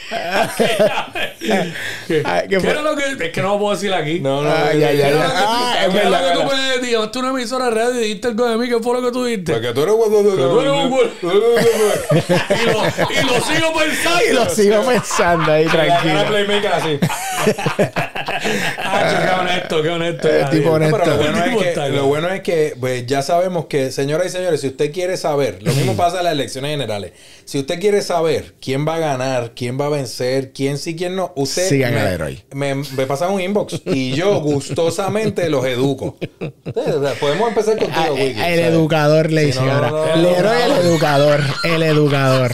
[2.08, 3.04] ¿Qué, Ay, ¿qué era lo que.?
[3.26, 4.18] Es que no lo puedo decir aquí.
[4.18, 5.08] No, no, Ah, ya, ya, ¿Qué ya.
[5.08, 6.90] era lo que tú- Ah, es era verdad, lo que tú dijiste?
[6.90, 8.68] Llamaste a una emisora de radio y dijiste algo de mí.
[8.68, 9.52] ¿Qué fue lo que tú dijiste?
[9.52, 10.86] Porque tú eres tú eres un
[11.22, 11.26] y,
[12.66, 14.20] lo, y lo sigo pensando.
[14.28, 16.24] Y lo sigo pensando ahí, tranquilo.
[16.26, 16.98] playmaker así.
[18.78, 20.28] Ah, qué honesto, qué honesto.
[20.28, 20.96] Eh, tipo honesto.
[21.36, 24.30] Lo bueno, es que, está, lo bueno es que pues, ya sabemos que, señoras y
[24.30, 27.12] señores, si usted quiere saber, lo mismo pasa en las elecciones generales.
[27.44, 31.14] Si usted quiere saber quién va a ganar, quién va a vencer, quién sí, quién
[31.16, 32.44] no, usted Sigan me, héroe.
[32.52, 36.16] me, me pasa un inbox y yo gustosamente los educo.
[37.20, 38.24] Podemos empezar contigo, Ah, Wiki.
[38.30, 38.60] El ¿sabes?
[38.66, 39.90] educador le dice ahora.
[39.90, 40.52] no, no, no.
[40.54, 41.40] el educador.
[41.64, 42.52] El educador.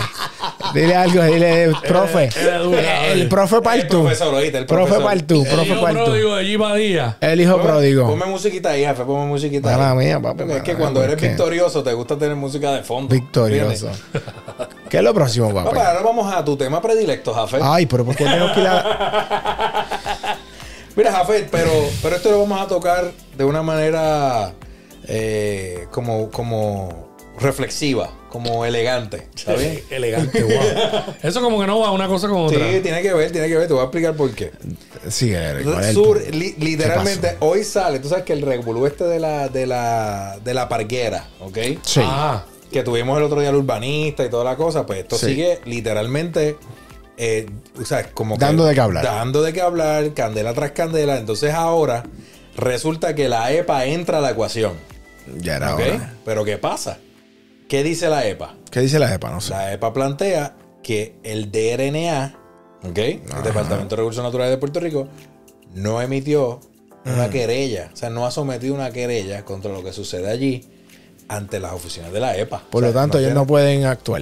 [0.74, 2.30] Dile algo, dile, profe.
[2.34, 2.84] el educador.
[3.12, 5.00] El profe El profesor, oíste, el Profe.
[5.00, 6.58] Partu, El profe hijo pródigo de G.
[6.58, 7.16] Badía.
[7.20, 8.06] El hijo pródigo.
[8.08, 9.76] Ponme musiquita ahí, jefe, ponme musiquita ahí.
[9.76, 13.14] Mala mía, papi, es que cuando eres victorioso te gusta tener música de fondo.
[13.14, 13.90] Victorioso.
[14.88, 15.70] ¿Qué es lo próximo, papá?
[15.70, 17.60] Papá, ahora vamos a tu tema predilecto, Jafet.
[17.62, 19.86] Ay, pero ¿por qué tengo que ir a...
[20.96, 21.70] Mira, Jafet, pero,
[22.02, 24.52] pero esto lo vamos a tocar de una manera
[25.08, 27.11] eh, como, como
[27.42, 29.28] reflexiva, como elegante.
[29.36, 29.82] ¿Está bien?
[29.90, 31.14] Elegante, wow.
[31.22, 32.82] Eso como que no va una cosa con Sí, otra.
[32.82, 33.66] tiene que ver, tiene que ver.
[33.66, 34.50] Te voy a explicar por qué.
[35.08, 38.86] Sí, Eric, ¿cuál es el Sur, li- literalmente, hoy sale, tú sabes que el revolú
[38.86, 41.58] este de la, de la, de la parguera, ¿ok?
[41.82, 42.00] Sí.
[42.02, 45.26] Ah, que tuvimos el otro día el urbanista y toda la cosa, pues esto Sí.
[45.26, 46.56] sigue literalmente,
[47.18, 47.46] eh,
[47.80, 49.04] o sea, como Dando de qué hablar.
[49.04, 51.18] Dando de qué hablar, candela tras candela.
[51.18, 52.04] Entonces ahora
[52.56, 54.72] resulta que la EPA entra a la ecuación.
[55.38, 56.14] Ya era hora.
[56.24, 56.98] Pero ¿qué pasa?
[57.72, 58.54] ¿Qué dice la EPA?
[58.70, 59.30] ¿Qué dice la EPA?
[59.30, 59.48] No sé.
[59.54, 62.38] La EPA plantea que el DRNA,
[62.86, 62.98] ¿ok?
[62.98, 65.08] El Departamento de Recursos Naturales de Puerto Rico,
[65.72, 66.60] no emitió
[67.06, 70.68] una querella, o sea, no ha sometido una querella contra lo que sucede allí
[71.28, 72.62] ante las oficinas de la EPA.
[72.70, 74.20] Por O lo sea, tanto, ellos no pueden actuar.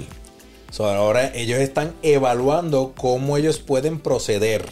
[0.70, 4.64] So, ahora ellos están evaluando cómo ellos pueden proceder.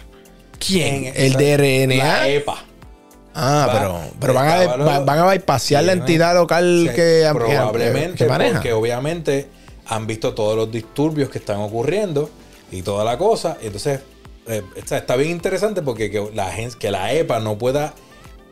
[0.64, 1.06] ¿Quién?
[1.06, 1.96] En- ¿El la- DRNA?
[1.96, 2.64] La EPA.
[3.40, 5.24] Ah, Va- pero, pero van, a, está va- van a
[5.82, 8.54] la entidad local Sí, que, probablemente que maneja.
[8.54, 9.48] porque obviamente
[9.86, 12.28] han visto todos los disturbios que están ocurriendo
[12.72, 13.56] y toda la cosa.
[13.62, 14.00] Entonces,
[14.48, 17.94] eh, está, está bien interesante porque que la que la EPA no pueda.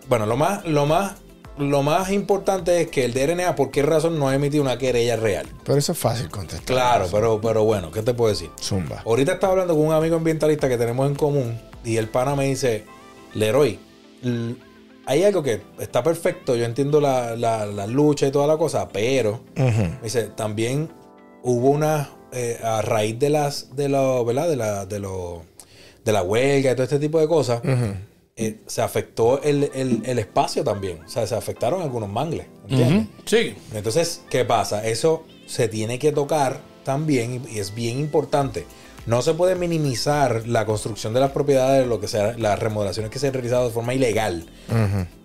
[0.09, 1.15] Bueno, lo más, lo más,
[1.59, 5.17] lo más importante es que el DRNA, ¿por qué razón no ha emitido una querella
[5.17, 5.47] real?
[5.65, 6.65] Pero eso es fácil contestar.
[6.67, 8.51] Claro, pero, pero bueno, ¿qué te puedo decir?
[8.63, 9.03] Zumba.
[9.05, 12.45] Ahorita estaba hablando con un amigo ambientalista que tenemos en común y el pana me
[12.45, 12.85] dice,
[13.35, 13.79] Leroy,
[15.07, 18.89] hay algo que está perfecto, yo entiendo la, la- la lucha y toda la cosa,
[18.89, 19.41] pero
[20.03, 20.89] dice, también
[21.43, 24.49] hubo una, eh, a raíz de las, de lo, ¿verdad?
[24.49, 25.43] De la, de lo,
[26.05, 27.61] de la huelga y todo este tipo de cosas,
[28.39, 33.07] eh, se afectó el, el- el espacio también, o sea, se afectaron algunos mangles, ¿entiendes?
[33.25, 33.55] sí.
[33.75, 34.87] Entonces, ¿qué pasa?
[34.87, 38.67] Eso se tiene que tocar también y y es bien importante.
[39.07, 43.21] No se puede minimizar la construcción de las propiedades, lo que sea, las remodelaciones que
[43.21, 44.47] se han realizado de forma ilegal.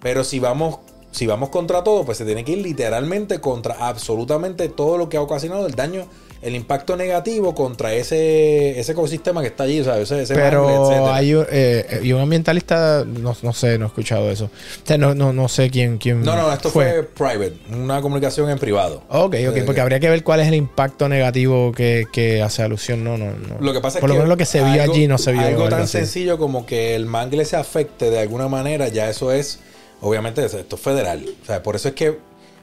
[0.02, 0.80] Pero si vamos,
[1.12, 5.18] si vamos contra todo, pues se tiene que ir literalmente contra absolutamente todo lo que
[5.18, 6.06] ha ocasionado el daño,
[6.42, 11.36] el impacto negativo contra ese, ese ecosistema que está allí, sea, ese, ese Pero hay
[11.36, 14.46] un, eh, y un ambientalista, no, no sé, no he escuchado eso.
[14.46, 14.50] O
[14.88, 17.04] sea, no, no, no sé quién, quién No, no, esto fue.
[17.04, 19.04] private, una comunicación en privado.
[19.10, 22.64] Ok, ok, Eh, porque habría que ver cuál es el impacto negativo que, que hace
[22.64, 23.04] alusión.
[23.04, 23.58] No, no, no.
[23.60, 25.18] Lo que pasa es Por que lo menos lo que se vio algo- allí no
[25.20, 25.42] se vio.
[25.42, 25.92] Algo tan así.
[26.00, 29.60] sencillo como que el mangle se afecte de alguna manera, ya eso es,
[30.02, 31.24] obviamente, esto es federal.
[31.44, 32.18] O sea, por eso es que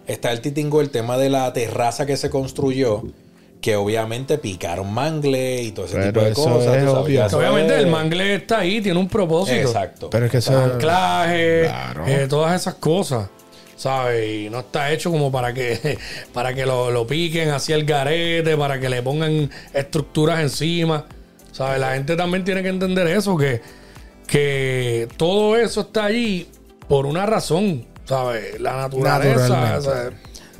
[0.08, 3.04] está el titingo, el tema de la terraza que se construyó,
[3.60, 6.76] que obviamente picaron mangle y todo ese Pero tipo de eso cosas.
[6.76, 7.26] es obvio.
[7.26, 9.56] eso Obviamente es- el mangle está ahí, tiene un propósito.
[9.68, 10.10] Exacto.
[10.10, 10.56] Pero es que eso.
[10.58, 12.06] Anclaje, Claro.
[12.06, 13.28] eh, todas esas cosas.
[13.76, 14.28] ¿Sabes?
[14.46, 15.98] Y no está hecho como para que
[16.32, 21.06] para que lo, lo piquen hacia el garete, para que le pongan estructuras encima.
[21.52, 21.80] ¿Sabes?
[21.80, 23.60] La gente también tiene que entender eso, que,
[24.26, 26.48] que todo eso está allí
[26.88, 27.86] por una razón.
[28.04, 28.58] ¿Sabes?
[28.60, 30.10] La naturaleza.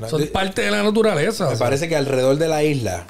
[0.07, 1.49] Son parte de la naturaleza.
[1.49, 3.05] Me parece que alrededor de la isla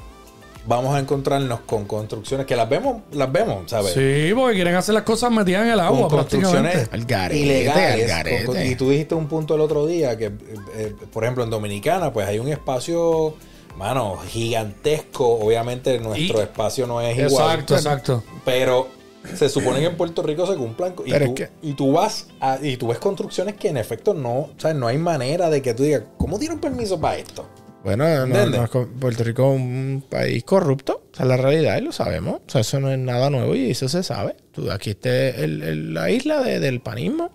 [0.65, 3.93] vamos a encontrarnos con construcciones que las vemos, las vemos, ¿sabes?
[3.93, 6.95] Sí, porque quieren hacer las cosas metidas en el agua con construcciones prácticamente.
[6.95, 8.45] Al garete, ilegales.
[8.45, 10.31] Con- y tú dijiste un punto el otro día que, eh,
[10.75, 13.33] eh, por ejemplo, en Dominicana, pues hay un espacio,
[13.77, 15.39] mano, gigantesco.
[15.39, 17.61] Obviamente nuestro Y- espacio no es igual.
[17.61, 18.23] Exacto, exacto.
[18.45, 18.87] Pero
[19.35, 20.93] se supone que en Puerto Rico se cumplan.
[21.05, 23.77] Y, Pero tú, es que- y tú vas a- y tú ves construcciones que en
[23.77, 27.17] efecto no, o sea, no hay manera de que tú digas, ¿cómo dieron permiso para
[27.17, 27.47] esto?
[27.83, 28.67] Bueno, no,
[28.99, 31.03] Puerto Rico es un país corrupto.
[31.13, 32.41] Esa es la realidad y lo sabemos.
[32.45, 34.35] O sea, eso no es nada nuevo y eso se sabe.
[34.51, 37.29] Tú, aquí está el- el- la isla de- del panismo.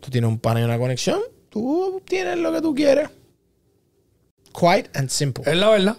[0.00, 1.20] Tú tienes un pan y una conexión.
[1.48, 3.08] Tú tienes lo que tú quieres.
[4.52, 5.44] Quite and simple.
[5.50, 5.96] Es la verdad.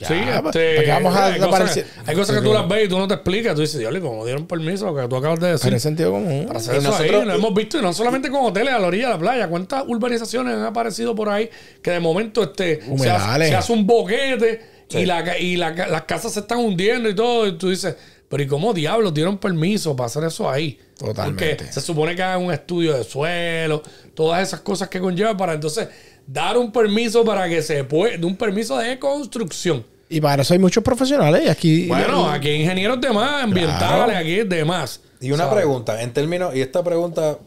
[0.00, 2.88] Sí, Ya, ¿para este, vamos a hay, cosas, hay cosas que tú las ves y
[2.88, 3.54] tú no te explicas.
[3.56, 4.86] Tú dices, diablo, ¿cómo dieron permiso?
[4.86, 5.74] Lo que tú acabas de decir.
[5.74, 6.44] Es sentido común.
[6.46, 8.78] Para hacer Y eso nosotros- ahí, lo hemos visto, y no solamente con hoteles a
[8.78, 9.48] la orilla de la playa.
[9.48, 11.50] ¿Cuántas urbanizaciones han aparecido por ahí
[11.82, 15.74] que de momento este, se, hace, se hace un boquete y, la, ca- y la
[15.74, 17.46] ca- las casas se están hundiendo y todo?
[17.48, 17.96] Y tú dices,
[18.28, 20.78] pero ¿y cómo diablos dieron permiso para hacer eso ahí?
[20.96, 21.56] Totalmente.
[21.56, 23.82] Porque se supone que hagan un estudio de suelo,
[24.14, 25.88] todas esas cosas que conlleva para entonces
[26.28, 29.84] dar un permiso para que se pueda, un permiso de construcción.
[30.10, 31.42] Y para eso hay muchos profesionales.
[31.44, 31.86] Y aquí.
[31.88, 34.16] Bueno, aquí hay ingenieros de más, ambientales, Claro.
[34.18, 35.00] aquí de más.
[35.20, 35.56] Y una ¿sabes?
[35.62, 37.38] pregunta, en términos, y esta pregunta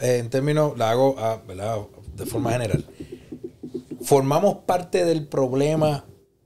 [0.00, 1.16] eh, en términos la hago
[1.48, 1.78] ¿verdad?
[2.14, 2.84] de forma general.
[4.02, 6.04] ¿Formamos parte del problema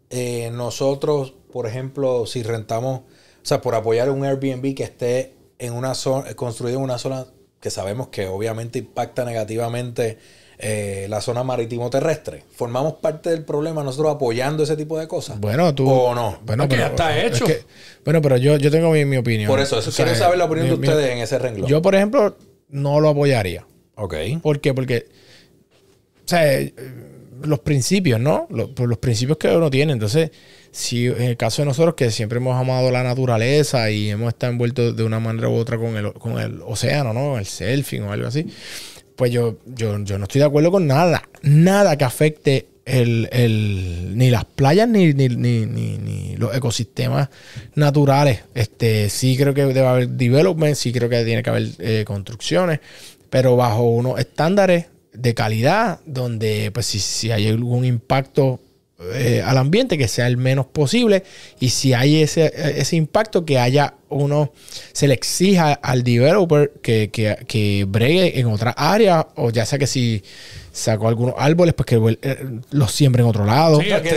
[0.08, 3.04] eh, nosotros, por ejemplo, si rentamos, o
[3.42, 7.26] sea, por apoyar un Airbnb que esté en una zona, construido en una zona
[7.60, 10.18] que sabemos que obviamente impacta negativamente
[10.62, 12.44] eh, la zona marítimo terrestre?
[12.54, 15.40] ¿Formamos parte del problema nosotros apoyando ese tipo de cosas?
[15.40, 15.88] Bueno, tú.
[15.90, 16.38] ¿O no?
[16.44, 17.46] Bueno, Porque ya está es hecho.
[17.46, 17.62] que-
[18.04, 19.48] bueno, pero yo, yo tengo mi, mi opinión.
[19.48, 21.38] Por eso, eso O sea, quiero saber la opinión mi- de mi- ustedes en ese
[21.38, 21.68] renglón.
[21.68, 22.36] Yo, por ejemplo,
[22.68, 23.66] no lo apoyaría.
[23.96, 24.14] ok.
[24.42, 24.72] ¿Por qué?
[24.74, 25.06] Porque,
[26.24, 26.72] o sea, eh,
[27.42, 28.46] los principios, ¿no?
[28.50, 29.92] Los, por los principios que uno tiene.
[29.94, 30.30] Entonces,
[30.70, 34.52] si en el caso de nosotros que siempre hemos amado la naturaleza y hemos estado
[34.52, 37.38] envueltos de una manera u otra con el, con el océano, ¿no?
[37.38, 38.46] El surfing o algo así,
[39.20, 41.22] pues yo, yo, yo no estoy de acuerdo con nada.
[41.42, 47.28] Nada que afecte el, el- ni las playas ni, ni, ni, ni- los ecosistemas
[47.74, 48.40] naturales.
[48.54, 52.80] Este, sí creo que debe haber development, sí creo que tiene que haber eh, construcciones,
[53.28, 58.58] pero bajo unos estándares de calidad donde pues si, si hay algún impacto
[59.14, 61.22] eh, al ambiente que sea el menos posible
[61.58, 64.52] y si hay ese, ese impacto que haya uno
[64.92, 69.78] se le exija al developer que, que, que bregue en otra área o ya sea
[69.78, 70.22] que si
[70.72, 72.38] sacó algunos árboles pues que eh,
[72.70, 74.12] los siembre en otro lado Sí, Eh, eso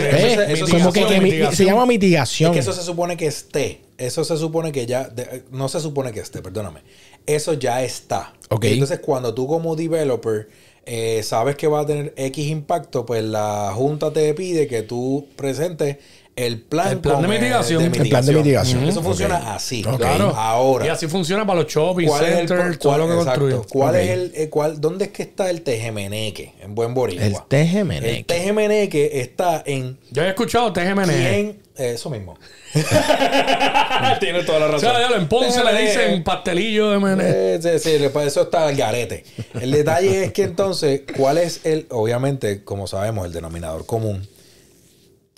[0.46, 1.56] se- eso se como que, llama que mitigación.
[1.56, 3.80] se llama mitigación Es que eso se supone que esté.
[3.96, 5.04] Eso se supone que ya.
[5.08, 6.80] de- no se supone que esté, perdóname.
[7.26, 8.34] Eso ya está.
[8.50, 8.64] Ok.
[8.64, 10.48] Entonces, cuando tú como developer
[10.86, 15.26] eh, sabes que va a tener X impacto, pues la junta te pide que tú
[15.36, 15.96] presentes
[16.36, 17.82] el plan, El plan de mitigación.
[17.94, 18.82] El plan de mitigación.
[18.88, 19.82] Eso funciona así.
[19.84, 20.34] Claro.
[20.34, 20.84] Ahora.
[20.86, 23.24] Y así funciona para los shopping ¿Cuál es el centers, pro- todo cuál- lo que
[23.24, 23.62] construyen.
[23.70, 26.54] ¿Cuál es el, eh, cuál, ¿Dónde es que está el tejemeneque?
[26.60, 27.24] En buen boricua.
[27.24, 28.16] el tejemeneque.
[28.18, 31.04] El tejemeneque está en Yo he escuchado TGMN.
[31.06, 31.62] quién...
[31.76, 32.36] eh, eso mismo.
[34.20, 34.90] Tiene toda la O razón.
[34.90, 35.80] sea, ya en Ponce le TGMN.
[35.86, 37.20] dicen pastelillo de MN.
[37.22, 39.24] Eh, sí, sí, para eso está el garete.
[39.60, 44.26] El detalle es que entonces, ¿cuál es el, obviamente, como sabemos, el denominador común?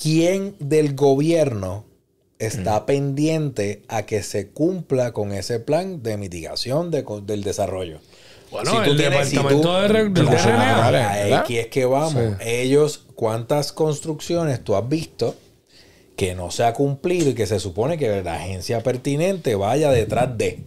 [0.01, 1.85] ¿Quién del gobierno
[2.39, 7.99] está pendiente a que se cumpla con ese plan de mitigación de del desarrollo?
[8.51, 11.33] Bueno, Si tú el tienes- si departamento tú- de Claro, ¿verdad?
[11.41, 12.37] Aquí es que vamos.
[12.41, 15.35] Ellos, ¿cuántas construcciones tú has visto
[16.17, 20.37] que no se ha cumplido y que se supone que la agencia pertinente vaya detrás
[20.37, 20.61] de?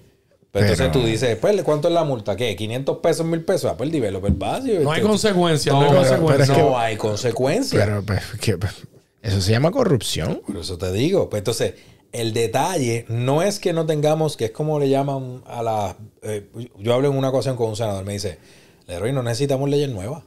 [0.52, 2.36] Pero entonces Pero- tú dices, pues, ¿cuánto es la multa?
[2.36, 2.56] ¿Qué?
[2.58, 3.72] ¿500 pesos, 1000 pesos?
[3.72, 4.62] Ah, pues el developer va.
[4.62, 6.48] sí, No hay este- consecuencias, no, No, hay pero- consecuencias.
[6.48, 7.86] pero es que- no hay consecuencias.
[7.86, 8.74] pero pues, que, pues,
[9.22, 11.30] eso se llama corrupción Por eso te digo.
[11.30, 11.74] Pues entonces,
[12.12, 15.96] el detalle no es que no tengamos, que es como le llaman a la.
[16.24, 16.48] eh,
[16.80, 18.40] yo hablo en una ocasión con un senador, me dice,
[18.88, 20.24] Leroy, no necesitamos leyes nuevas.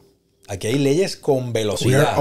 [0.49, 2.17] Aquí hay leyes con we velocidad.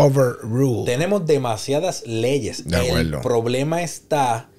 [0.86, 2.68] Tenemos demasiadas leyes.
[2.68, 3.22] De el acuerdo.
[3.22, 4.50] problema está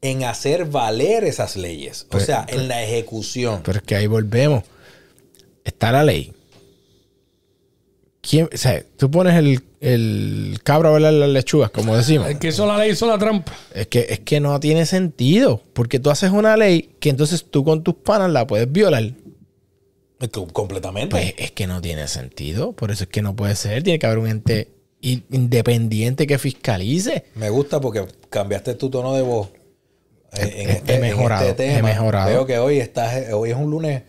[0.00, 2.04] en hacer valer esas leyes.
[2.04, 3.60] O Pues- sea, en la ejecución.
[3.64, 4.64] Pero es que ahí volvemos.
[5.64, 6.32] Está la ley.
[8.20, 12.28] ¿Quién, o sea, tú pones el, el cabro a velar las lechugas, como decimos.
[12.28, 13.52] El que hizo la ley hizo la trampa.
[13.74, 15.60] Es que, es que no tiene sentido.
[15.72, 19.12] Porque tú haces una ley que entonces tú con tus panas la puedes violar.
[20.52, 21.10] Completamente.
[21.10, 22.72] Pues es que no tiene sentido.
[22.72, 23.82] Por eso es que no puede ser.
[23.82, 24.68] Tiene que haber un ente
[25.30, 27.24] independiente que fiscalice.
[27.34, 29.48] Me gusta porque cambiaste tu tono de voz.
[30.34, 31.88] eh, En He- este, he mejorado, en este he tema.
[31.88, 32.28] mejorado.
[32.30, 34.02] Veo que hoy estás, hoy es un lunes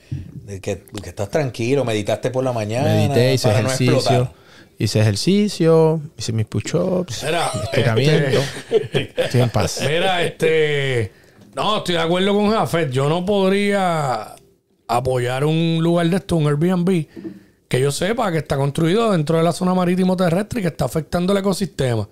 [0.48, 2.94] que, que estás tranquilo, meditaste por la mañana.
[2.94, 3.96] Medité, hice para no ejercicio.
[3.96, 4.34] explotar.
[4.78, 6.02] hice ejercicio.
[6.18, 7.24] Hice mis push-ups.
[7.24, 8.40] Mira, estiramiento.
[8.70, 9.80] este- Estoy en paz.
[9.88, 11.12] Mira, este.
[11.56, 12.92] No, estoy de acuerdo con Jafet.
[12.92, 14.36] Yo no podría
[14.88, 17.08] apoyar un lugar de esto, un Airbnb,
[17.68, 20.86] que yo sepa que está construido dentro de la zona marítimo terrestre y que está
[20.86, 22.08] afectando el ecosistema.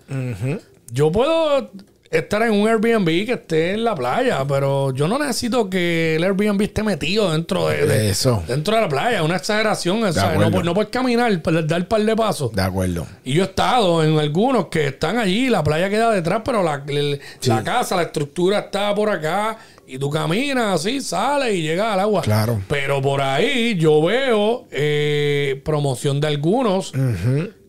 [0.91, 1.71] Yo puedo
[2.11, 6.23] estar en un Airbnb que esté en la playa, pero yo no necesito que el
[6.25, 8.43] Airbnb esté metido dentro de, de- Eso.
[8.47, 9.23] dentro de la playa.
[9.23, 10.03] Una exageración.
[10.03, 10.49] o sea, acuerdo.
[10.51, 12.51] no, pu- no puedes caminar, dar un par de pasos.
[12.51, 13.07] De acuerdo.
[13.23, 16.83] Y yo he estado en algunos que están allí, la playa queda detrás, pero la,
[16.87, 19.57] el- la casa, la estructura está por acá.
[19.87, 22.21] Y tú caminas así, sales y llegas al agua.
[22.21, 22.61] Claro.
[22.69, 26.93] Pero por ahí yo veo eh, promoción de algunos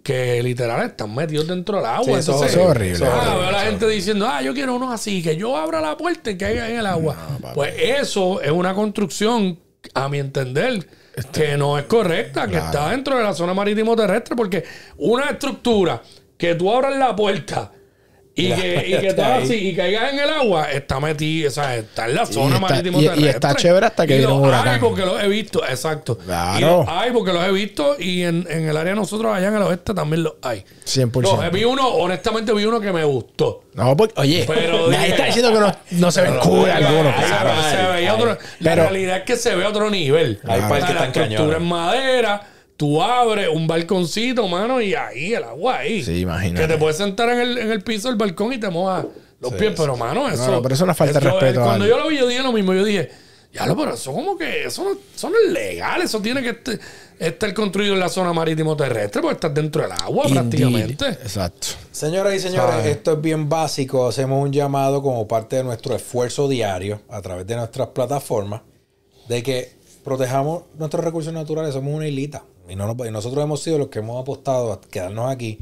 [0.03, 2.05] que literal están metidos dentro del agua.
[2.05, 4.53] Sí, eso- Entonces, eso es horrible, ah, horrible, veo a la gente diciendo, ah, yo
[4.55, 7.17] quiero unos así, que yo abra la puerta y caiga en el agua.
[7.55, 9.59] pues eso es una construcción,
[9.95, 10.87] a mi entender,
[11.33, 14.65] que no es correcta, que está dentro de la zona marítimo terrestre, porque
[14.97, 16.01] una estructura
[16.37, 17.71] que tú abras la puerta
[18.37, 21.53] y que, y que está todo así y caigas en el agua, está metido, o
[21.53, 23.31] sea, está en la zona está- marítimo y- y terrestre.
[23.31, 24.75] está chévere hasta que Y viene un huracán.
[24.75, 26.17] hay porque los he visto, exacto.
[26.17, 26.59] Claro.
[26.59, 29.49] Y los hay porque los he visto y en, en el área de nosotros allá
[29.49, 30.65] en el oeste también los hay.
[30.87, 31.23] 100%.
[31.23, 33.65] No, vi uno, honestamente vi uno que me gustó.
[33.75, 37.15] No, porque, oye, Pero nadie está diciendo que no, no se ven cool algunos.
[37.15, 37.51] Claro.
[37.71, 40.41] se veía otro- la Pero- realidad es que se ve a otro nivel.
[40.47, 41.57] Hay la tan estructura cañones.
[41.57, 46.03] en madera, tú abres un balconcito, mano, y ahí el agua ahí.
[46.03, 46.67] Sí, imagínate.
[46.67, 49.07] Que te puedes sentar en el, en el piso del balcón y te mojas
[49.41, 50.51] los pies, pero mano, eso.
[50.51, 52.43] no, pero eso es una falta de respeto Cuando al- yo lo vi, yo dije
[52.43, 52.73] lo mismo.
[52.75, 53.11] Yo dije,
[53.53, 56.01] ya lo, pero eso como que eso no, eso no es legal.
[56.03, 56.79] Eso tiene que este-
[57.19, 60.41] estar construido en la zona marítimo terrestre porque estás dentro del agua Indeed.
[60.41, 61.07] prácticamente.
[61.09, 61.67] Exacto.
[61.91, 64.09] Señoras y señores, esto es bien básico.
[64.09, 68.63] Hacemos un llamado como parte de nuestro esfuerzo diario a través de nuestras plataformas
[69.29, 69.73] de que
[70.05, 71.75] protejamos nuestros recursos naturales.
[71.75, 72.43] Somos una islita.
[72.69, 75.59] Y, no nos- y nosotros hemos sido los que hemos apostado a quedarnos aquí.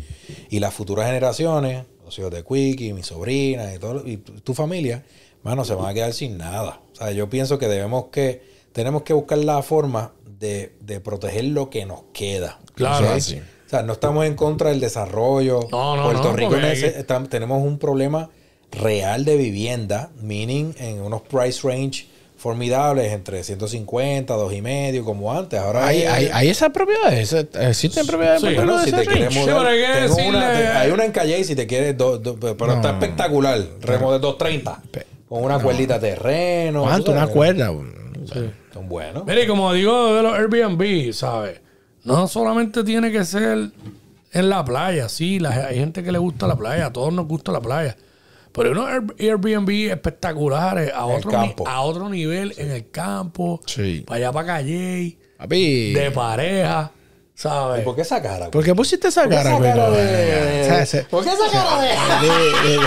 [0.50, 4.54] Y las futuras generaciones, los hijos de Quickie, mi sobrina y, todo, y tu, tu
[4.54, 5.04] familia,
[5.42, 6.80] mano, se van a quedar sin nada.
[6.92, 8.42] O sea, yo pienso que debemos que,
[8.72, 12.58] tenemos que buscar la forma de, de proteger lo que nos queda.
[12.74, 13.06] Claro.
[13.06, 13.12] ¿Ok?
[13.12, 13.36] Así.
[13.38, 15.60] O sea, no estamos en contra del desarrollo.
[15.70, 18.28] No, no, Puerto no, Rico estam- tenemos un problema
[18.72, 22.06] real de vivienda, meaning en unos price range
[22.40, 25.60] formidables entre 150, 2 y medio, como antes.
[25.60, 27.32] Ahora ¿Hay, hay, hay, hay esas propiedades?
[27.32, 31.04] ¿Existen propiedades Sí, bueno, si te quieres mudar, Sí, hay tengo una, te- hay una
[31.04, 33.60] en Calle si te quieres, do- do- pero está espectacular.
[33.80, 34.80] Remo de 230.
[35.28, 36.82] Con una cuerdita de terreno.
[36.82, 37.12] ¿Cuánto?
[37.12, 37.70] Una cuerda.
[38.72, 39.24] Son buenos.
[39.26, 41.60] Mire, y como digo de los Airbnb, ¿sabes?
[42.04, 43.70] No solamente tiene que ser
[44.32, 47.26] en la playa, sí, la- hay gente que le gusta la playa, a todos nos
[47.28, 47.96] gusta la playa.
[48.52, 51.68] Pero unos Air- Airbnb espectaculares a otro, campo.
[51.68, 54.02] a otro nivel, en el campo, Sí.
[54.06, 55.92] para allá para Calle, Papi.
[55.92, 56.90] de pareja,
[57.34, 57.82] ¿sabes?
[57.82, 58.50] ¿Y por qué esa cara?
[58.50, 62.78] ¿Por qué pusiste esa ¿Por qué cara, cara de- ¿Por qué esa cara de.?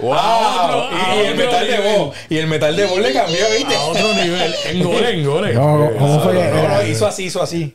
[0.00, 0.12] ¡Wow!
[0.12, 0.90] Otro-
[1.22, 2.16] y, el metal de voz.
[2.28, 3.74] Y el metal de voz le cambió, ¿viste?
[3.76, 5.54] A otro nivel, en gole, en gole.
[5.54, 7.72] No, ¿Cómo fue que No, hizo así, hizo así.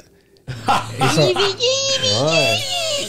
[1.00, 1.22] Hizo-
[2.34, 2.60] eh.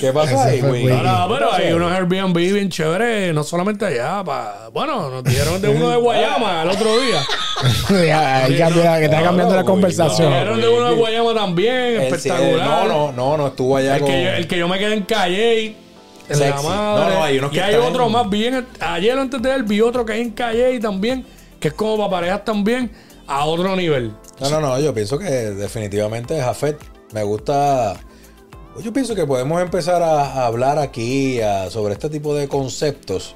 [0.00, 0.84] ¿Qué Ese ahí, güey?
[0.84, 4.22] No, no, pero hay unos Airbnb bien chéveres, no solamente allá.
[4.24, 8.06] Pa, bueno, nos dieron de uno de Guayama el otro día.
[8.06, 10.30] Ya, ahí que está cambiando no, la conversación.
[10.30, 10.36] no.
[10.36, 12.86] Dieron de uno de Guayama también, El- espectacular.
[12.86, 14.10] No, no, no, no estuvo allá El con.
[14.10, 15.76] que, yo, el que yo me quedé en Calle, en
[16.28, 16.66] la Sexy.
[16.66, 17.04] madre.
[17.04, 18.66] No, no, hay unos que y hay otro en- más bien.
[18.80, 21.26] Ayer antes de él vi otro que hay en Calle también,
[21.58, 22.90] que es como para parejas también,
[23.26, 24.12] a otro nivel.
[24.40, 26.78] No, no, no, yo pienso que definitivamente Jafet
[27.12, 27.94] me gusta.
[28.82, 33.34] Yo pienso que podemos empezar a, a hablar aquí a- sobre este tipo de conceptos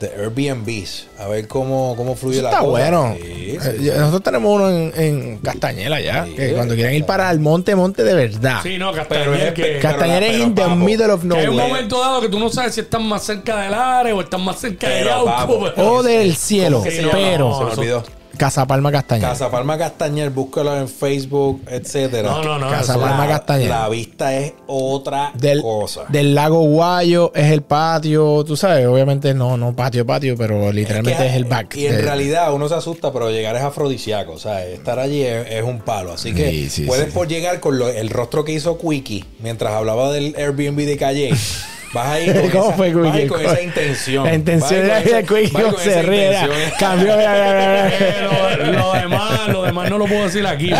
[0.00, 2.70] de Airbnbs, a ver cómo, cómo fluye Eso la está cosa.
[2.70, 3.14] bueno.
[3.20, 3.90] Sí, Eh, sí.
[3.94, 6.24] Nosotros tenemos uno en, en Castañela ya.
[6.24, 8.60] Sí, que cuando quieren ir para el monte, monte de verdad.
[8.62, 11.26] Sí, no, Pero Castañer, es que, Castañera pero, es in the papo, middle of que
[11.36, 11.68] hay un nowhere.
[11.68, 14.58] momento dado que tú no sabes si estás más cerca del área o estás más
[14.58, 16.80] cerca de Pero, papo, pero- O del cielo.
[16.82, 18.04] Pero Se me olvidó.
[18.40, 19.28] Casa Palma Castañera.
[19.28, 22.30] Casa Palma Castañer, búscalo en Facebook, etcétera.
[22.30, 22.70] No, no, no.
[22.70, 23.80] Casa Palma la, Castañera.
[23.80, 26.04] la vista es otra del, cosa.
[26.08, 31.26] del lago Guayo es el patio, tú sabes, obviamente no, no patio, patio, pero literalmente
[31.26, 31.76] es, que- el back.
[31.76, 34.32] Y en realidad uno se asusta, pero llegar es afrodisíaco.
[34.32, 36.12] O sea, estar allí es, es un palo.
[36.14, 37.10] Así que Sí, sí, puedes sí.
[37.12, 41.30] por llegar con lo- el rostro que hizo Quickie mientras hablaba del Airbnb de Calle.
[41.92, 44.24] Vas a ir con, ¿Cómo esa, fue vas a ir con esa intención.
[44.24, 46.48] La intención era que con se riera.
[46.78, 47.16] Cambió.
[47.98, 50.70] Pero lo demás, lo demás no lo puedo decir aquí.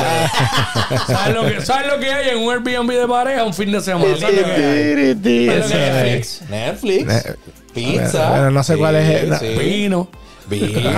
[1.07, 3.81] ¿Sabes, lo que, ¿Sabes lo que hay en un Airbnb de pareja un fin de
[3.81, 4.17] semana?
[4.17, 5.49] ¿Sabes lo que hay?
[5.49, 6.43] Eso es.
[6.49, 7.05] Netflix.
[7.07, 7.37] Netflix.
[7.75, 8.31] Pizza.
[8.31, 9.47] bueno, no sé cuál es el- Sí.
[9.59, 10.09] Vino.
[10.47, 10.91] Vino.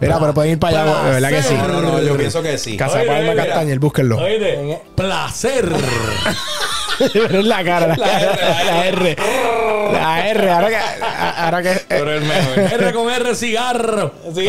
[0.00, 1.54] Mira, pero pueden ir para allá, de verdad que sí.
[1.54, 2.76] No, no, no, yo pienso que sí.
[2.76, 3.46] Casa Oye, Palma mira.
[3.46, 4.18] Castañer, búsquenlo.
[4.18, 5.68] Oíste, placer.
[7.12, 9.16] Pero es la cara, la, La R, la R.
[9.92, 10.76] La R, ahora que.
[11.04, 12.58] Ahora que Pero el mejor.
[12.58, 14.12] R con R cigarro.
[14.34, 14.48] Sí.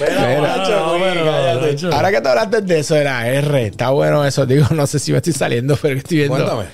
[0.00, 1.72] Mira, macho, no, güey, pero, cállate.
[1.72, 1.92] macho.
[1.94, 4.46] Ahora que tú hablaste de eso, de la R, está bueno eso.
[4.46, 6.36] Digo, no sé si me estoy saliendo, pero que estoy viendo.
[6.36, 6.64] Cuéntame.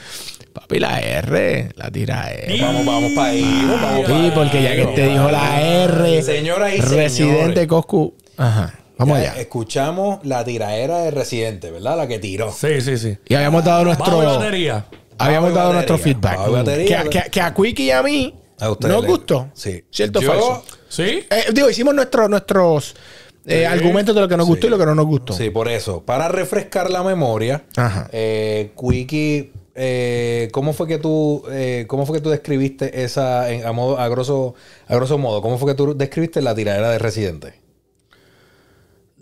[0.52, 2.60] Papi, la R, la tira R.
[2.60, 3.68] Vamos, vamos para ahí.
[3.68, 7.66] Vamos porque ya que te dijo la R, Señoras y Residente señores.
[7.66, 8.14] Coscu.
[8.36, 9.40] Ajá, vamos Ya allá.
[9.40, 11.96] Escuchamos la tiraera de Residente, ¿verdad?
[11.96, 12.52] La que tiró.
[12.52, 13.16] Sí, sí, sí.
[13.26, 14.18] Y habíamos dado nuestro.
[14.18, 14.86] Bajo batería.
[15.18, 16.38] Habíamos Bajo dado nuestro feedback.
[16.38, 17.02] bajo batería.
[17.04, 19.48] que, que- que a Quickie y a mí A nos gustó.
[19.54, 19.84] Sí.
[19.90, 20.64] ¿Cierto Yo- falso?
[20.88, 21.24] ¿Sí?
[21.30, 22.94] Eh, digo, hicimos nuestro, nuestros
[23.46, 25.32] eh, argumentos de lo que nos gustó y lo que no nos gustó.
[25.34, 26.02] Sí, por eso.
[26.02, 28.08] Para refrescar la memoria, Ajá.
[28.12, 33.66] eh, Quickie, eh, ¿cómo fue que tú, eh, cómo fue que tú describiste esa, en-
[33.66, 34.54] a, modo, a, grosso,
[34.88, 37.54] a grosso modo, cómo fue que tú describiste la tiradera de Residente?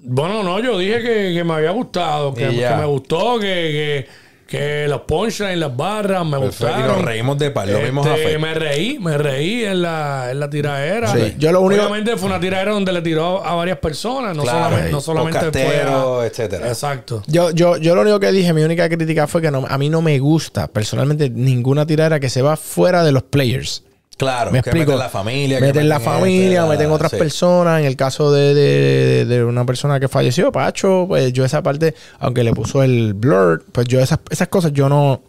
[0.05, 4.07] Bueno, no, yo dije que, que me había gustado, que, me gustó, que, que,
[4.49, 6.97] que los punchlines, las barras me Perfecto, y gustaron.
[6.97, 8.39] nos reímos de par, lo vimos a Este, fe.
[8.39, 11.07] Me reí, me reí en la, en la tiradera.
[11.09, 14.43] Sí, yo lo único- Obviamente fue una tiradera donde le tiró a varias personas, no
[14.43, 16.69] Claro, solamente, no solamente a- etcétera.
[16.69, 17.23] Exacto.
[17.29, 19.89] Yo, yo, yo lo único que dije, mi única crítica fue que no, a mí
[19.89, 23.85] no me gusta personalmente ninguna tiradera que se va fuera de los players.
[24.17, 24.93] Claro, Me que explico.
[24.93, 25.59] meten la familia.
[25.59, 27.17] que Meten la familia, este, meten otras sí.
[27.17, 27.81] personas.
[27.81, 31.95] En el caso de, de- de una persona que falleció, Pacho, pues yo esa parte,
[32.21, 35.23] aunque le puso el blur, pues yo esas, esas cosas yo no.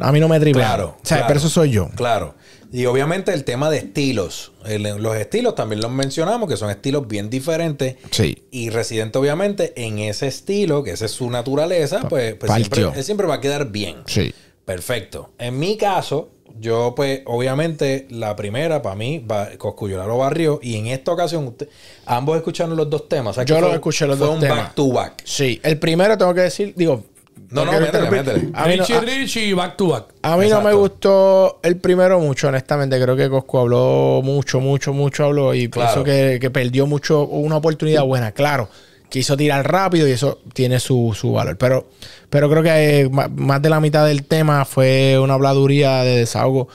[0.00, 0.64] A mí no me tripean.
[0.66, 1.26] Claro, O sea, claro.
[1.28, 1.88] pero eso soy yo.
[1.96, 2.36] Claro.
[2.70, 4.52] Y obviamente el tema de estilos.
[4.66, 7.96] El- los estilos también los mencionamos, que son estilos bien diferentes.
[8.12, 8.44] Sí.
[8.52, 13.02] Y Residente, obviamente, en ese estilo, que esa es su naturaleza, pues, pues siempre, él
[13.04, 13.96] siempre va a quedar bien.
[14.06, 14.32] Sí.
[14.64, 15.30] Perfecto.
[15.38, 16.28] En mi caso,
[16.60, 20.58] yo, pues, obviamente, la primera, para mí, va, Coscuyola lo barrió.
[20.62, 21.68] Y en esta ocasión, usted-
[22.06, 23.32] ambos escucharon los dos temas.
[23.32, 24.58] O sea, que Yo los escuché los fue dos un temas.
[24.58, 25.22] back to back.
[25.24, 25.60] Sí.
[25.62, 27.04] El primero tengo que decir, digo.
[27.50, 28.48] No, no, métele, métele.
[28.52, 30.04] A mí, no, Richie a- Richie y back to back.
[30.20, 33.00] a mí no me gustó el primero mucho, honestamente.
[33.00, 35.88] Creo que Coscu habló mucho, mucho, mucho habló y Claro.
[35.88, 38.32] pienso que, que perdió mucho, una oportunidad buena.
[38.32, 38.68] Claro,
[39.08, 41.56] quiso tirar rápido y eso tiene su, su valor.
[41.58, 41.88] Pero,
[42.30, 46.68] pero creo que eh, más de la mitad del tema fue una habladuría de desahogo.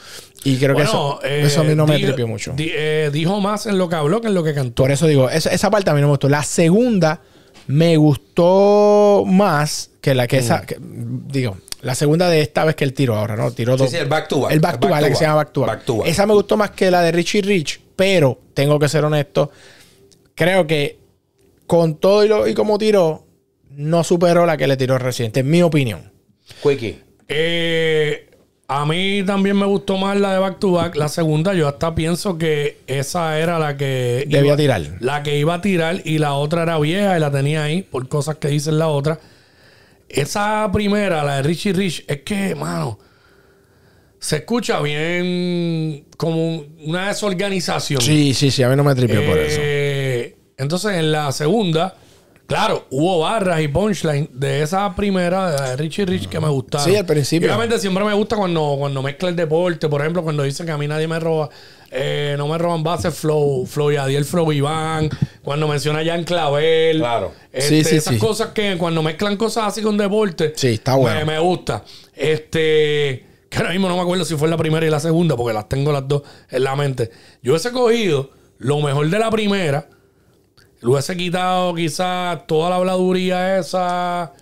[0.45, 2.51] Y creo que eso, eh, eso a mí no me tripió mucho.
[2.53, 4.84] di- eh, dijo más en lo que habló que en lo que cantó.
[4.84, 6.27] Por eso digo, esa, esa parte a mí no me gustó.
[6.27, 7.21] La segunda
[7.67, 10.61] me gustó más que la que esa.
[10.65, 13.51] que- digo, la segunda de esta vez que él tiró ahora, ¿no?
[13.51, 13.91] Tiró Sí, dos.
[13.91, 14.51] sí, el back to back.
[14.51, 15.69] El back to back, la que se llama back to back.
[15.69, 16.07] Back to back.
[16.07, 19.49] Esa me gustó más que la de Richie Rich, pero tengo que ser honesto.
[20.36, 20.97] Creo que
[21.68, 23.26] con todo y, lo, y como tiró,
[23.70, 26.11] no superó la que le tiró Residente, en mi opinión.
[26.61, 26.99] Quickie.
[27.28, 28.30] Eh,
[28.68, 30.95] a mí también me gustó más la de Back to Back.
[30.95, 34.26] La segunda, yo hasta pienso que esa era la que.
[34.28, 34.82] Debía iba- tirar.
[34.99, 38.07] La que iba a tirar y la otra era vieja y la tenía ahí por
[38.07, 39.20] cosas que dice en la otra.
[40.09, 42.99] Esa primera, la de Richie Rich, es que, mano,
[44.20, 47.99] se escucha bien como una desorganización.
[48.01, 49.59] Sí, sí, sí, a mí no me tripió por eso.
[50.58, 51.95] Entonces, en la segunda,
[52.47, 56.49] claro, hubo barras y punchline de esa primera, de la de Richie Rich, que me
[56.49, 56.88] gustaron.
[56.88, 57.47] Sí, al principio.
[57.47, 59.88] Y obviamente siempre me gusta cuando, cuando mezcla el deporte.
[59.89, 61.49] Por ejemplo, cuando dicen que a mí nadie me roba,
[61.91, 65.10] eh, no me roban bases, Flow, Flow y Adiel Flow Iván.
[65.43, 66.99] Cuando menciona a Jan Clavel.
[66.99, 67.32] Claro.
[67.51, 68.20] Este, Sí, sí, esas sí.
[68.20, 70.54] cosas que cuando mezclan cosas así con deporte.
[70.56, 71.20] Sí, está bueno.
[71.20, 71.84] Me, me gusta.
[72.16, 73.26] Este.
[73.49, 75.70] Que ahora mismo no me acuerdo si fue la primera y la segunda, porque las
[75.70, 77.12] tengo las dos en la mente.
[77.43, 79.88] Yo hubiese cogido lo mejor de la primera,
[80.84, 84.34] le hubiese quitado quizás toda la habladuría esa,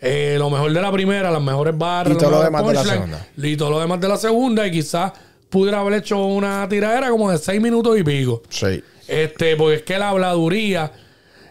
[0.00, 2.84] eh, lo mejor de la primera, las mejores barras, Y todo lo demás de la
[2.84, 3.26] segunda.
[3.36, 5.12] Y todo lo demás de la segunda, y quizás
[5.50, 8.42] pudiera haber hecho una tiradera como de seis minutos y pico.
[8.48, 8.82] Sí.
[9.08, 10.92] Este, porque es que la habladuría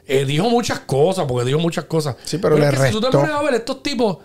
[0.08, 2.16] eh, dijo muchas cosas, porque dijo muchas cosas.
[2.24, 3.20] Sí, pero le es que si tú te restó.
[3.20, 4.18] pones a ver estos tipos,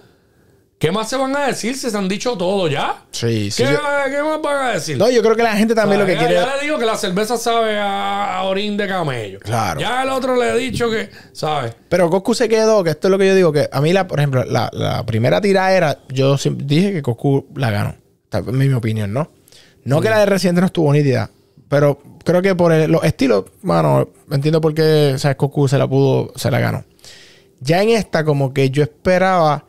[0.82, 3.04] ¿qué más se van a decir si se han dicho todo ya?
[3.12, 3.62] Sí, sí.
[3.62, 3.78] ¿Qué, yo-
[4.10, 4.98] qué más van a decir?
[4.98, 6.44] No, yo creo que la gente también O sea, lo que ya, quiere.
[6.50, 9.38] ya le digo que la cerveza sabe a, a orín de camello.
[9.38, 9.80] Claro.
[9.80, 11.72] Ya el otro le he dicho que, ¿sabes?
[11.88, 14.08] Pero Coscu se quedó, que esto es lo que yo digo, que a mí, la,
[14.08, 17.94] por ejemplo, la, la primera tiradera, yo siempre dije que Coscu la ganó.
[18.32, 19.30] Es mi opinión, ¿no?
[19.84, 21.30] No que la de Residente no estuvo nítida,
[21.68, 25.78] pero creo que por el- los estilos, mano, entiendo por qué, o sea, Coscu se
[25.78, 26.84] la pudo, se la ganó.
[27.60, 29.64] Ya en esta, como que yo esperaba,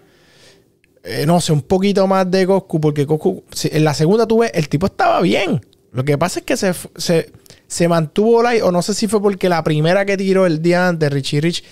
[1.03, 4.51] eh, no sé, un poquito más de Coscu, porque Coscu, si- en la segunda tuve,
[4.57, 5.65] el tipo estaba bien.
[5.91, 7.31] Lo que pasa es que se, se,
[7.67, 10.87] se mantuvo light, o no sé si fue porque la primera que tiró el día
[10.87, 11.63] antes, Richie Rich,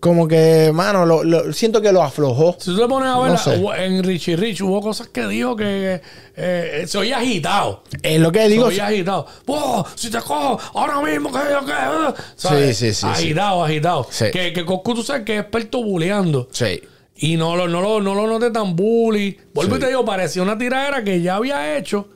[0.00, 2.56] como que, mano, lo, lo- siento que lo aflojó.
[2.60, 3.60] Si tú te pones a ver, No sé.
[3.84, 6.00] en Richie Rich hubo cosas que dijo que
[6.36, 7.82] eh, se oía agitado.
[8.02, 8.66] Es lo que Se digo.
[8.66, 9.26] oía agitado.
[9.46, 11.72] ¡Oh, si te cojo ahora mismo que yo que...
[12.36, 12.76] ¿sabes?
[12.76, 13.06] Sí, sí, sí, sí.
[13.06, 14.06] Agitado, agitado.
[14.10, 14.26] Sí.
[14.32, 16.48] Que, que Coscu, tú sabes que es experto buleando.
[16.52, 16.80] Sí.
[17.20, 19.36] Y no lo, no lo, no lo noté tan bully.
[19.52, 19.80] Vuelvo y Sí.
[19.82, 22.08] te digo, parecía una tiradera que ya había hecho.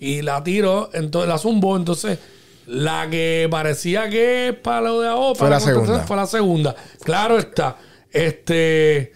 [0.00, 1.76] Y la tiró, entonces la zumbó.
[1.76, 2.18] Entonces,
[2.66, 6.00] la que parecía que es para lo de ahora, Fue la segunda.
[6.00, 6.74] Fue la segunda.
[7.04, 7.76] Claro está.
[8.10, 9.12] Este.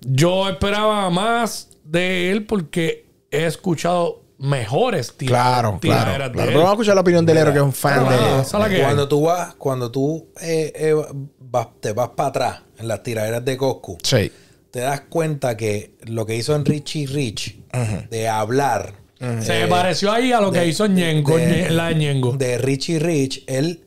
[0.00, 6.02] Yo esperaba más de él porque he escuchado mejores tira- Claro, claro.
[6.04, 6.40] tiraderas claro.
[6.42, 8.82] de Pero vamos a escuchar la opinión del héroe, que es un fan Claro, de.
[8.82, 10.94] Cuando tú vas, cuando tú eh, eh,
[11.38, 14.30] vas- te vas para atrás en las tiraderas de Coscu, Sí.
[14.70, 17.56] te das cuenta que lo que hizo en Richie Rich
[18.10, 18.92] de hablar
[19.40, 22.32] Se eh, pareció ahí a lo que de- hizo Ñengo, de- la de Ñengo.
[22.36, 23.84] de Richie Rich, él,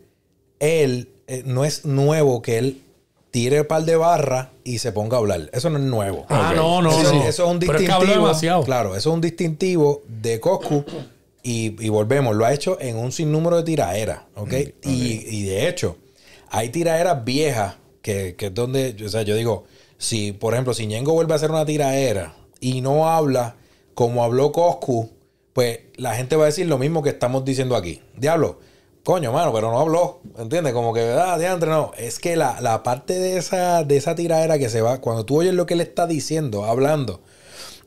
[0.60, 2.82] él eh, no es nuevo que él
[3.32, 5.50] tire el par de barras y se ponga a hablar.
[5.54, 6.26] Eso no es nuevo.
[6.30, 7.24] Ah, no, no, Eso, no.
[7.24, 8.28] eso es un Pero es que habló distintivo.
[8.28, 8.64] demasiado.
[8.64, 10.84] claro, eso es un distintivo de Coscu.
[11.44, 14.22] Y, y volvemos, lo ha hecho en un sinnúmero de tiraderas.
[14.36, 14.54] ¿ok?
[14.84, 15.98] Y, y de hecho,
[16.50, 19.64] hay tiraderas viejas que, que es donde, o sea, yo digo,
[19.98, 23.56] si, por ejemplo, si Ñengo vuelve a hacer una tiradera y no habla
[23.94, 25.10] como habló Coscu,
[25.54, 28.02] pues la gente va a decir lo mismo que estamos diciendo aquí.
[28.16, 28.60] Diablo,
[29.08, 30.20] coño, mano, pero no habló.
[30.38, 30.74] ¿Entiendes?
[30.74, 31.94] Como que, ah, diantre, no.
[31.98, 35.38] Es que la, la parte de esa, de esa tiradera que se va, cuando tú
[35.40, 37.22] oyes lo que él está diciendo, hablando,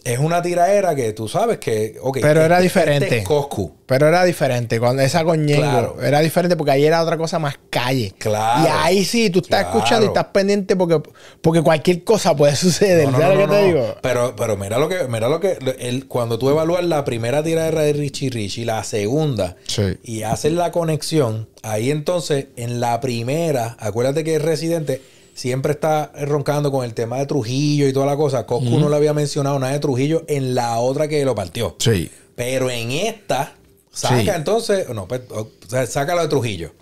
[0.04, 2.18] es una tiradera que tú sabes que, ok.
[2.22, 3.04] Pero era este- diferente.
[3.04, 3.74] este es Coscu.
[3.86, 4.78] Pero era diferente.
[4.78, 5.96] Cuando esa con Ñengo, Claro.
[6.02, 8.14] era diferente porque ahí era otra cosa más calle.
[8.18, 8.64] Claro.
[8.64, 9.78] Y ahí sí, tú estás Claro.
[9.78, 11.00] escuchando y estás pendiente porque,
[11.42, 13.06] porque cualquier cosa puede suceder.
[13.06, 13.94] No, no, ¿Sabes no, lo que te digo?
[14.00, 17.82] Pero, pero mira lo que, mira lo que, el, cuando tú evalúas la primera tiradera
[17.82, 19.98] de Richie Rich y la segunda, Sí.
[20.04, 25.02] y haces la conexión, ahí entonces, en la primera, acuérdate que el residente
[25.34, 28.46] siempre está roncando con el tema de Trujillo y toda la cosa.
[28.46, 31.76] Coscu no le había mencionado nada de Trujillo en la otra que lo partió.
[31.78, 32.10] Sí.
[32.36, 33.54] Pero en esta,
[33.92, 34.28] saca Sí.
[34.28, 36.72] entonces, no, pues, o sea, saca lo de Trujillo.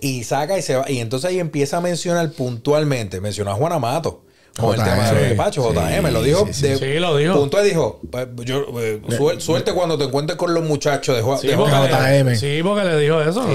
[0.00, 0.90] Y saca y se va.
[0.90, 3.20] Y entonces ahí empieza a mencionar puntualmente.
[3.20, 4.22] Mencionó a Juana Mato.
[4.58, 6.48] Con el tema de Pacho, sí, JM, lo dijo.
[6.50, 7.34] sí, lo dijo.
[7.34, 9.00] Puntual dijo, pues, eh,
[9.38, 12.34] suerte cuando te encuentres con los muchachos de, JM.
[12.36, 13.46] sí, porque le dijo eso.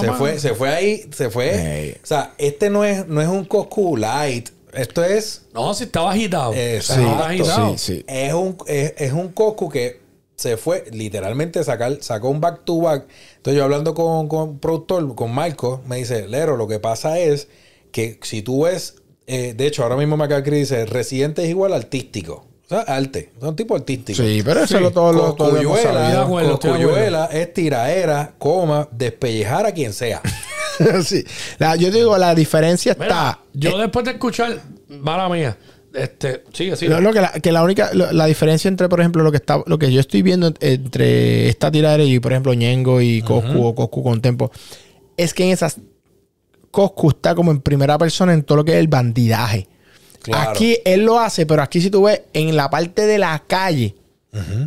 [0.00, 1.98] se fue, se fue ahí, se fue.
[2.02, 4.50] O sea, este no es, no es un Coscu light.
[4.72, 6.54] Esto es No, si estaba agitado.
[6.54, 7.02] Exacto.
[7.02, 7.76] Estaba agitado.
[7.76, 8.04] Sí, sí.
[8.06, 10.00] es un, es, es un Coscu que
[10.36, 13.06] se fue literalmente sacar, sacó un back to back.
[13.36, 17.48] Entonces yo hablando con, con productor, con Marco, me dice, Lero, lo que pasa es
[17.92, 22.46] que si tú ves, eh, de hecho ahora mismo escribir, dice, residente es igual artístico.
[22.66, 24.22] O sea, arte, es un tipo artístico.
[24.22, 24.82] Sí, pero eso Sí.
[24.82, 25.58] lo todo lo todo lo
[27.26, 30.22] es tiraera, coma, despellejar a quien sea.
[31.04, 31.22] sí.
[31.58, 33.38] La- yo digo, la diferencia Mira, está.
[33.52, 34.58] yo después de escuchar,
[34.88, 35.56] mala mía,
[35.92, 36.90] este, sigue, sigue.
[36.90, 39.36] Lo, lo que, la, que la única, lo- la diferencia entre, por ejemplo, lo que
[39.36, 43.66] está, lo que yo estoy viendo entre esta tiradera y, por ejemplo, Ñengo y Coscu
[43.66, 44.50] o Coscu con Tempo,
[45.18, 45.76] es que en esas
[46.72, 49.68] Coscu está como en primera persona en todo lo que es el bandidaje.
[50.22, 50.50] Claro.
[50.50, 53.94] Aquí él lo hace, pero aquí si tú ves en la parte de la calle,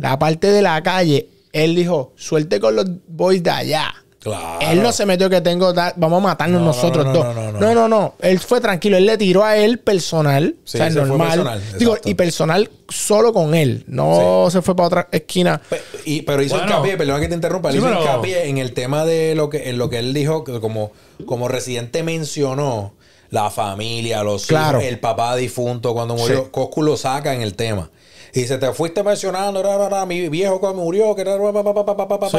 [0.00, 3.94] la parte de la calle, él dijo, suelte con los boys de allá.
[4.30, 4.58] Claro.
[4.60, 7.24] Él no se metió que tengo, da- vamos a matarnos No, no, nosotros no, dos.
[7.26, 7.60] no, no, no.
[7.60, 8.14] no, no, no.
[8.20, 8.96] Él fue tranquilo.
[8.96, 10.56] Él le tiró a él personal.
[10.64, 11.28] Sí, o sea, se fue normal.
[11.28, 13.84] personal, Digo, y personal solo con él.
[13.86, 15.60] No se fue para otra esquina.
[15.70, 16.70] Pe- y- pero hizo Bueno.
[16.70, 19.68] hincapié, perdón que te interrumpa, Sí, hizo pero- hincapié en el tema de lo que,
[19.70, 20.90] en lo que él dijo, que como,
[21.24, 22.94] como residente mencionó
[23.30, 24.78] la familia, los Claro.
[24.78, 26.44] hijos, el papá difunto cuando murió.
[26.44, 26.48] Sí.
[26.50, 27.90] Coscu lo saca en el tema.
[28.36, 31.52] Y dice, te fuiste mencionando, ra, ra, ra, mi viejo cuando murió, que ra, ra,
[31.52, 32.28] pa, pa, pa, pa, pa, pa, pa".
[32.28, 32.36] Sí.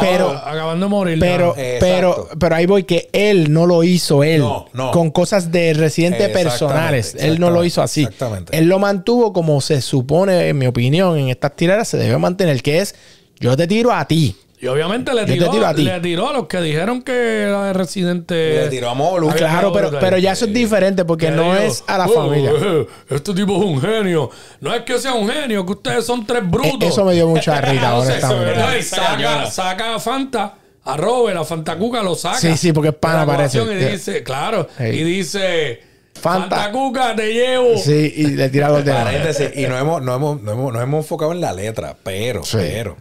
[0.00, 1.18] Pero- acabando de morir.
[1.20, 4.40] Pero, pero, pero ahí voy que él no lo hizo él.
[4.40, 4.90] No, no.
[4.90, 7.14] Con cosas de residentes Exactamente, personales.
[7.18, 8.04] Él no lo hizo así.
[8.04, 8.56] exactamente.
[8.56, 12.62] Él lo mantuvo como se supone, en mi opinión, en estas tiradas se debe mantener,
[12.62, 12.94] que es
[13.38, 14.34] yo te tiro a ti.
[14.62, 15.84] Y obviamente le tiró, tiro a ti.
[15.84, 18.34] le tiró a los que dijeron que era de residente.
[18.64, 19.30] Le tiró a Molu.
[19.30, 22.12] Había Claro, pero, pero ya eso es diferente porque no dijo, es a la "Oh,
[22.12, 22.52] familia.
[22.54, 24.30] eh, este tipo es un genio.
[24.60, 26.82] No es que sea un genio, que ustedes son tres brutos.
[26.82, 28.52] E- Eso me dio mucha risa, honestamente.
[28.54, 30.54] entonces, saca, saca a Fanta,
[30.84, 32.36] a Robert, a Fantacuca lo saca.
[32.38, 33.62] Sí, sí, porque es pana, parece.
[33.62, 34.84] Y dice, claro, Sí.
[34.84, 35.80] y dice,
[36.20, 36.54] Fanta.
[36.56, 37.78] Fantacuca, te llevo.
[37.78, 39.04] Sí, y le tira los demás.
[39.04, 42.44] Paréntesis, y no hemos, no, hemos, no, hemos, nos hemos enfocado en la letra, pero,
[42.44, 42.58] Sí.
[42.60, 42.96] pero,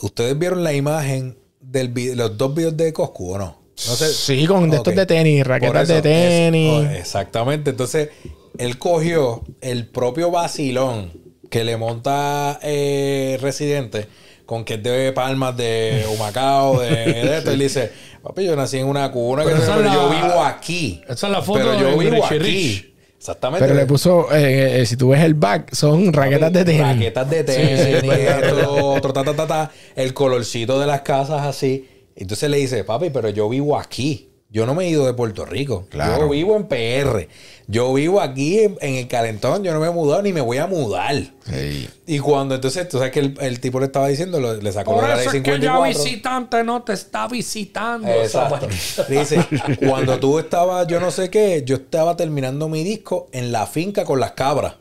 [0.00, 3.60] ¿ustedes vieron la imagen de los dos videos de Coscu o no?
[3.86, 4.12] No sé.
[4.12, 6.82] Sí, con de estos de tenis, raquetas eso, de tenis.
[6.84, 7.70] es- oh, exactamente.
[7.70, 8.10] Entonces,
[8.58, 11.12] él cogió el propio vacilón
[11.50, 14.06] que le monta eh, Residente
[14.46, 17.52] con que es de Palmas, de Humacao, de, de esto.
[17.52, 17.90] Y le dice,
[18.22, 21.00] papi, yo nací en una cuna, que Pero yo vivo aquí.
[21.08, 22.38] esa es la foto Pero yo de vivo Richie aquí.
[22.38, 22.89] Rich.
[23.20, 23.66] Exactamente.
[23.66, 26.80] Pero le puso, eh, eh, si tú ves el back, son raquetas de tenis.
[26.80, 31.86] Raquetas de tenis, esto, otro, ta, ta, ta, ta, el colorcito de las casas así.
[32.16, 34.29] Entonces le dice, papi, pero yo vivo aquí.
[34.52, 35.86] Yo no me he ido de Puerto Rico.
[35.90, 36.22] Claro.
[36.22, 37.28] Yo vivo en PR.
[37.68, 39.62] Yo vivo aquí en, en el calentón.
[39.62, 41.14] Yo no me he mudado ni me voy a mudar.
[41.48, 41.88] Sí.
[42.08, 44.94] Y cuando entonces, tú sabes que el, el tipo le estaba diciendo, lo- le sacó
[44.96, 46.02] Por la ley eso es que ya 54.
[46.04, 48.08] visitante no te está visitando.
[48.08, 48.66] Exacto.
[49.08, 49.38] Dice,
[49.86, 54.04] cuando tú estabas, yo no sé qué, yo estaba terminando mi disco en la finca
[54.04, 54.74] con las cabras.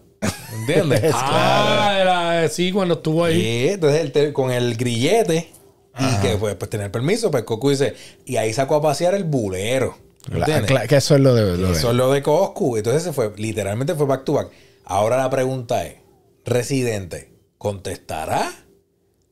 [0.62, 1.02] ¿Entiendes?
[1.14, 3.40] Ah, era, sí, cuando estuvo ahí.
[3.40, 5.52] Y entonces te- con el grillete
[6.00, 7.96] y que pues, pues tener permiso, pues Coscu dice,
[8.26, 9.96] y ahí sacó a pasear el bulero.
[10.30, 11.58] Cla- que eso es lo de.
[11.58, 12.78] Lo Eso es lo de Coscu.
[12.78, 14.50] Entonces se fue, literalmente fue back to back.
[14.86, 15.96] Ahora la pregunta es,
[16.46, 18.52] Residente, ¿contestará?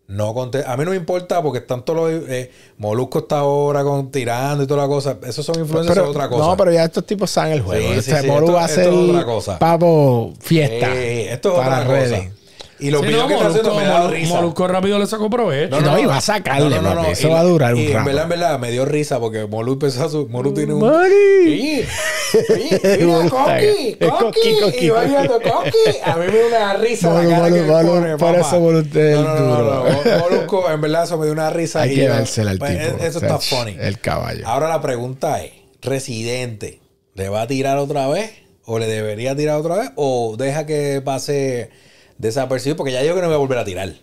[0.07, 4.09] No conte- a mí no me importa porque tanto los eh, Molusco está ahora con
[4.09, 5.17] tirando y toda la cosa.
[5.25, 6.45] Esos son influencers de otra cosa.
[6.45, 7.81] No, pero ya estos tipos saben el juego.
[7.95, 9.59] Sí, sí, Este sí, Moru esto- va a ser es otra cosa.
[9.59, 10.95] papo fiesta.
[10.95, 12.19] Eh, esto es para otra redes.
[12.19, 12.31] cosa.
[12.79, 14.35] Y los Sí, videos no, que está haciendo me da risa.
[14.35, 15.81] Molusco rápido le sacó provecho.
[15.81, 17.11] No, y va a sacarle, papi.
[17.11, 18.05] Eso va a durar un y en rato.
[18.05, 20.27] verdad, en verdad, me dio risa porque Molu empezó a su...
[20.27, 20.81] Molu tiene un...
[20.81, 21.85] Mari.
[22.49, 25.09] Mira, Coqui, Coqui, Coqui, Coqui, y va Coqui.
[25.11, 25.97] viendo Coqui.
[26.05, 28.39] A mí me dio una risa Molu, la cara Molu, que Molu, pone, papá.
[28.39, 29.85] eso Molu es no, no, no, duro.
[29.89, 30.19] no, no.
[30.19, 31.81] Molusco, en verdad, eso me dio una risa.
[31.81, 33.03] Hay y que dársela al pues, tipo.
[33.03, 33.75] Eso está funny.
[33.79, 34.47] El caballo.
[34.47, 35.51] Ahora la pregunta es,
[35.81, 36.81] ¿Residente
[37.15, 38.31] le va a tirar otra vez?
[38.65, 39.91] ¿O le debería tirar otra vez?
[39.95, 41.69] ¿O deja que pase
[42.17, 42.75] desapercibido?
[42.77, 43.93] Porque ya yo que no voy a volver a tirar.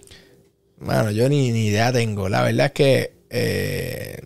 [0.79, 2.29] Bueno, yo ni, ni idea tengo.
[2.29, 3.13] La verdad es que.
[3.31, 4.19] eh,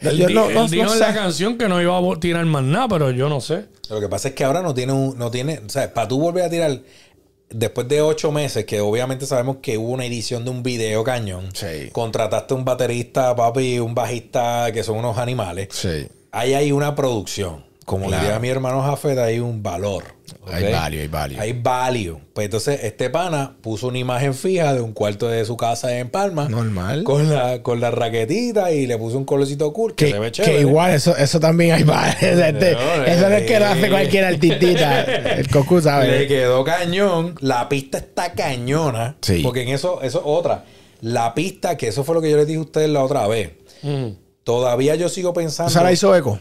[0.00, 1.04] Él, yo di- no- él no- dijo no en sé.
[1.04, 3.66] la canción que no iba a tirar más nada, pero yo no sé.
[3.90, 6.18] Lo que pasa es que ahora no tiene un, no tiene, o sea, para tú
[6.20, 6.80] volver a tirar
[7.50, 11.48] después de ocho meses, que obviamente sabemos que hubo una edición de un video cañón.
[11.54, 11.88] Sí.
[11.92, 15.68] Contrataste un baterista, papi, un bajista, que son unos animales.
[15.70, 16.06] Sí.
[16.32, 17.64] Ahí hay una producción.
[17.88, 18.22] Como Claro.
[18.22, 20.04] diría mi hermano Jafet, hay un valor.
[20.52, 21.40] Hay value, hay value.
[21.40, 22.18] Hay value.
[22.34, 26.10] Pues entonces, este pana puso una imagen fija de un cuarto de su casa en
[26.10, 26.50] Palma.
[26.50, 27.02] Normal.
[27.04, 30.26] Con la, con la raquetita y le puso un colorcito cool que, Que, se ve
[30.26, 30.60] que chévere.
[30.60, 32.14] igual, eso, eso también hay value.
[32.20, 33.68] Este, No, eso no es que lo eh.
[33.68, 35.02] hace cualquier artistita.
[35.04, 36.26] El Cocu Le sabe.
[36.26, 37.34] quedó cañón.
[37.40, 39.16] La pista está cañona.
[39.22, 39.40] Sí.
[39.42, 40.64] Porque en eso, eso es otra.
[41.00, 43.52] La pista, que eso fue lo que yo les dije a ustedes la otra vez.
[44.44, 45.70] Todavía yo sigo pensando.
[45.70, 46.38] ¿Esa la hizo Eco?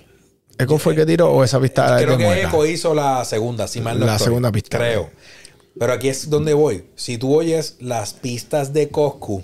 [0.57, 2.47] ¿Eco fue el que tiró o esa pista Creo que muerta?
[2.49, 4.25] Eco hizo la segunda, si mal no La estoy.
[4.25, 4.77] segunda pista.
[4.77, 5.09] Creo.
[5.79, 6.85] Pero aquí es donde voy.
[6.95, 9.43] Si tú oyes las pistas de Coscu,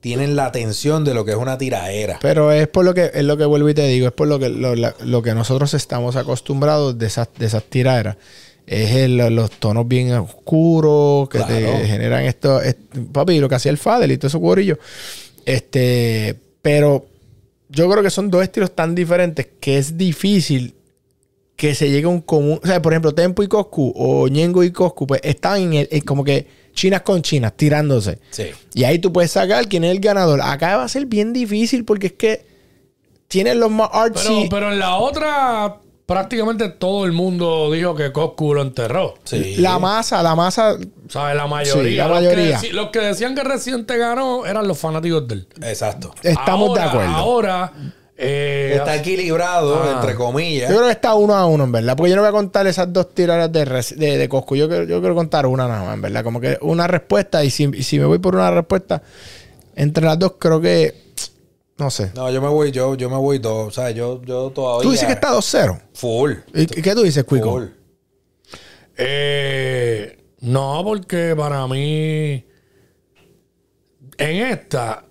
[0.00, 2.18] tienen la tensión de lo que es una tiraera.
[2.20, 4.38] Pero es por lo que es lo que vuelvo y te digo, es por lo
[4.40, 8.16] que lo, la- lo que nosotros estamos acostumbrados de esas, de esas tiraderas.
[8.66, 11.54] Es el- los tonos bien oscuros que Claro.
[11.54, 12.60] te generan esto.
[12.62, 12.76] es-
[13.12, 14.78] papi, lo que hacía el Fadel y todo eso cuorillo.
[15.46, 17.06] Este, pero
[17.70, 20.74] yo creo que son dos estilos tan diferentes que es difícil
[21.56, 22.58] que se llegue a un común.
[22.62, 25.88] O sea, por ejemplo, Tempo y Coscu o Ñengo y Coscu, pues están en el,
[25.90, 28.18] en como que chinas con chinas, tirándose.
[28.30, 28.44] Sí.
[28.74, 30.40] Y ahí tú puedes sacar quién es el ganador.
[30.42, 32.46] Acá va a ser bien difícil porque es que
[33.28, 34.48] tienen los más Pero, artsy.
[34.50, 35.78] pero en la otra,
[36.10, 39.14] prácticamente todo el mundo dijo que Coscu lo enterró.
[39.22, 39.54] Sí.
[39.58, 40.76] La masa, la masa.
[41.08, 41.36] ¿Sabes?
[41.36, 41.90] La mayoría.
[41.90, 42.58] Sí, la Los, mayoría.
[42.60, 45.48] Que, deci- los que decían que Residente ganó eran los fanáticos de él.
[45.62, 46.12] Exacto.
[46.22, 47.12] Estamos Ahora- de acuerdo.
[47.14, 47.72] Ahora,
[48.16, 49.92] eh, Está equilibrado, Ah.
[49.94, 50.68] entre Yo comillas.
[50.68, 51.96] creo que está uno a uno, en verdad.
[51.96, 53.64] Porque yo no voy a contar esas dos tiradas de,
[53.96, 54.56] de, de Coscu.
[54.56, 56.24] Yo, quiero- yo quiero contar una nada más, en verdad.
[56.24, 57.44] Como que una respuesta.
[57.44, 59.00] Y si, y si me voy por una respuesta,
[59.76, 61.09] entre las dos, creo que.
[61.80, 62.12] No sé.
[62.14, 63.68] No, yo me voy, yo, yo me voy dos.
[63.68, 64.82] O sea, yo, yo todavía.
[64.82, 65.80] Tú dices que está 2-0.
[65.94, 66.32] Full.
[66.54, 67.50] ¿Y qué tú dices, Cuico?
[67.52, 67.64] Full.
[68.96, 72.44] eh, no, porque para mí,
[74.18, 75.04] en esta,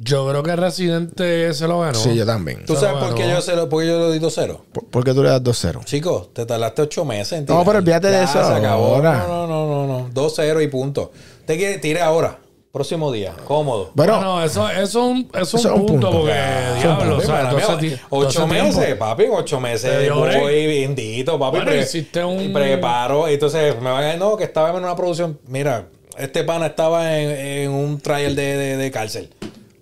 [0.00, 1.98] yo creo que Residente se lo ganó.
[1.98, 2.64] Sí, yo también.
[2.64, 4.60] ¿Tú Se sabes por qué yo, se lo, por qué yo lo di 2-0?
[4.72, 5.84] ¿Por, por qué tú le das 2-0?
[5.84, 7.64] Chicos, te tardaste ocho meses en No, tirar.
[7.66, 8.96] pero olvídate de Ya, eso Se acabó.
[8.96, 9.24] ahora.
[9.26, 10.10] No, no, no, no, no.
[10.10, 11.12] 2-0 y punto.
[11.46, 12.38] Te quiere tire ahora.
[12.74, 13.34] Próximo día.
[13.46, 13.92] Cómodo.
[13.94, 16.18] Bueno, Bueno, eso, eso es un, eso es Eso un es un punto, punto.
[16.22, 18.78] porque, Ah, diablo, o sea, entonces ocho entonces tiempo.
[18.80, 21.56] meses, papi, ocho meses voy bendito, papi.
[21.58, 23.28] Bueno, pre- hiciste un- Preparo.
[23.28, 25.38] Entonces me van a decir, no, que estaba en una producción.
[25.46, 25.86] Mira,
[26.18, 29.30] este pana estaba en, en un trial de, de, de cárcel.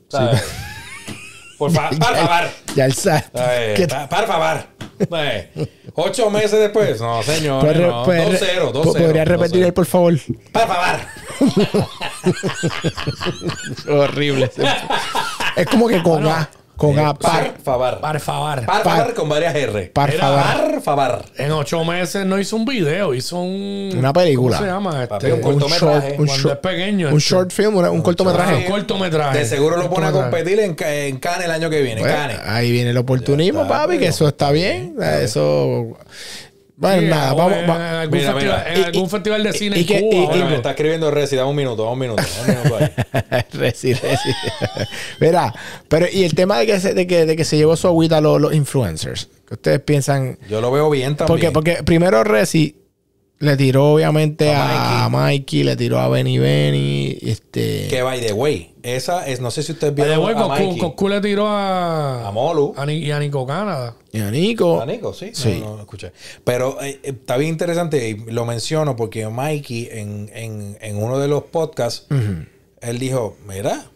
[0.08, 0.42] ¿Sabes?
[1.56, 2.50] Por favor, por favor.
[2.76, 3.34] ya el SAT.
[3.38, 4.66] Ay, ¿Qué- pa- Por favor.
[5.10, 5.48] Ay,
[5.94, 7.00] Ocho meses después.
[7.00, 7.64] No, señor.
[7.76, 8.04] No.
[8.04, 8.82] puede re- 2-0, 2-0.
[8.84, 10.14] ¿Podría repetir el por favor?
[10.52, 11.00] Por favor.
[13.88, 14.50] Horrible.
[15.56, 16.48] es como que con A.
[16.82, 17.14] Con A.
[17.14, 17.54] Par.
[17.62, 18.00] Favor.
[18.00, 19.90] Por favor con varias R.
[19.94, 20.70] Par Era favor.
[20.72, 21.22] Por favor.
[21.38, 23.92] En ocho meses no hizo un video, hizo un...
[23.96, 24.56] Una película.
[24.56, 25.04] ¿Cómo se llama?
[25.04, 25.78] Este, un Un cortometraje.
[25.78, 27.30] short, un Cuando short, es pequeño, un este.
[27.30, 28.56] short film, un cortometraje.
[28.56, 29.38] un cortometraje.
[29.38, 32.00] De seguro lo pone a competir en, en Cannes el año que viene.
[32.00, 32.38] Pues, Cannes.
[32.44, 34.96] ahí viene el oportunismo, está, papi, que eso está bien.
[35.00, 35.96] Eso.
[36.82, 37.52] Bueno, nada, vamos.
[37.58, 38.74] en, va- algún, Mira, festival, mira.
[38.74, 40.36] en algún y- festival de y- cine y en que- Cuba.
[40.36, 42.76] y- me está escribiendo Resi, dame un minuto, dame un minuto, dame un minuto
[43.30, 43.42] ahí.
[43.52, 44.28] Reci, reci.
[45.20, 45.54] Mira,
[45.88, 48.20] pero y el tema de que se, de que, de que se llevó su agüita
[48.20, 49.28] los, los influencers.
[49.46, 50.38] Que ustedes piensan.
[50.48, 51.52] Yo lo veo bien Porque, también.
[51.52, 52.76] porque primero Reci
[53.42, 57.18] le tiró obviamente A a, Mikey, le tiró a Benny Benny.
[57.22, 60.74] Este, Que by the way, esa es, no sé si ustedes By the vieron way,
[60.76, 62.72] a Coscu, le tiró a, A Molu.
[62.76, 63.96] a Ni- y a Nico Canadá.
[64.12, 64.80] y a Nico.
[64.80, 65.12] ¿A Nico?
[65.12, 65.30] Sí.
[65.32, 65.58] Sí.
[65.60, 66.12] No, no, no escuché.
[66.44, 71.18] Pero eh, eh, está bien interesante y lo menciono porque Mikey en, en, en uno
[71.18, 72.06] de los podcasts,
[72.80, 73.86] él dijo, mira,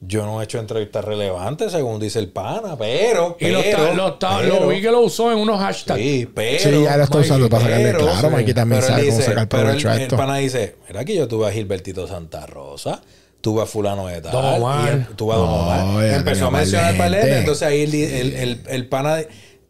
[0.00, 3.36] yo no he hecho entrevistas relevantes según dice el pana, pero...
[3.40, 6.00] Y lo, pero, está- lo, está- pero- lo vi que lo usó en unos hashtags.
[6.00, 6.58] Sí, pero...
[6.78, 8.30] Sí, ya lo está usando para sacarle pero- claro.
[8.30, 11.16] Mikey también sabe cómo dice- sacar pero provecho el, a el pana dice, mira que
[11.16, 13.02] yo tuve a Gilbertito Santa Rosa,
[13.40, 14.30] tuve a fulano de tal.
[14.32, 15.08] Don Omar.
[15.10, 16.04] y tuve a Don No, Omar.
[16.04, 17.38] Empezó a mencionar gente.
[17.38, 19.18] entonces ahí el, el, el, el pana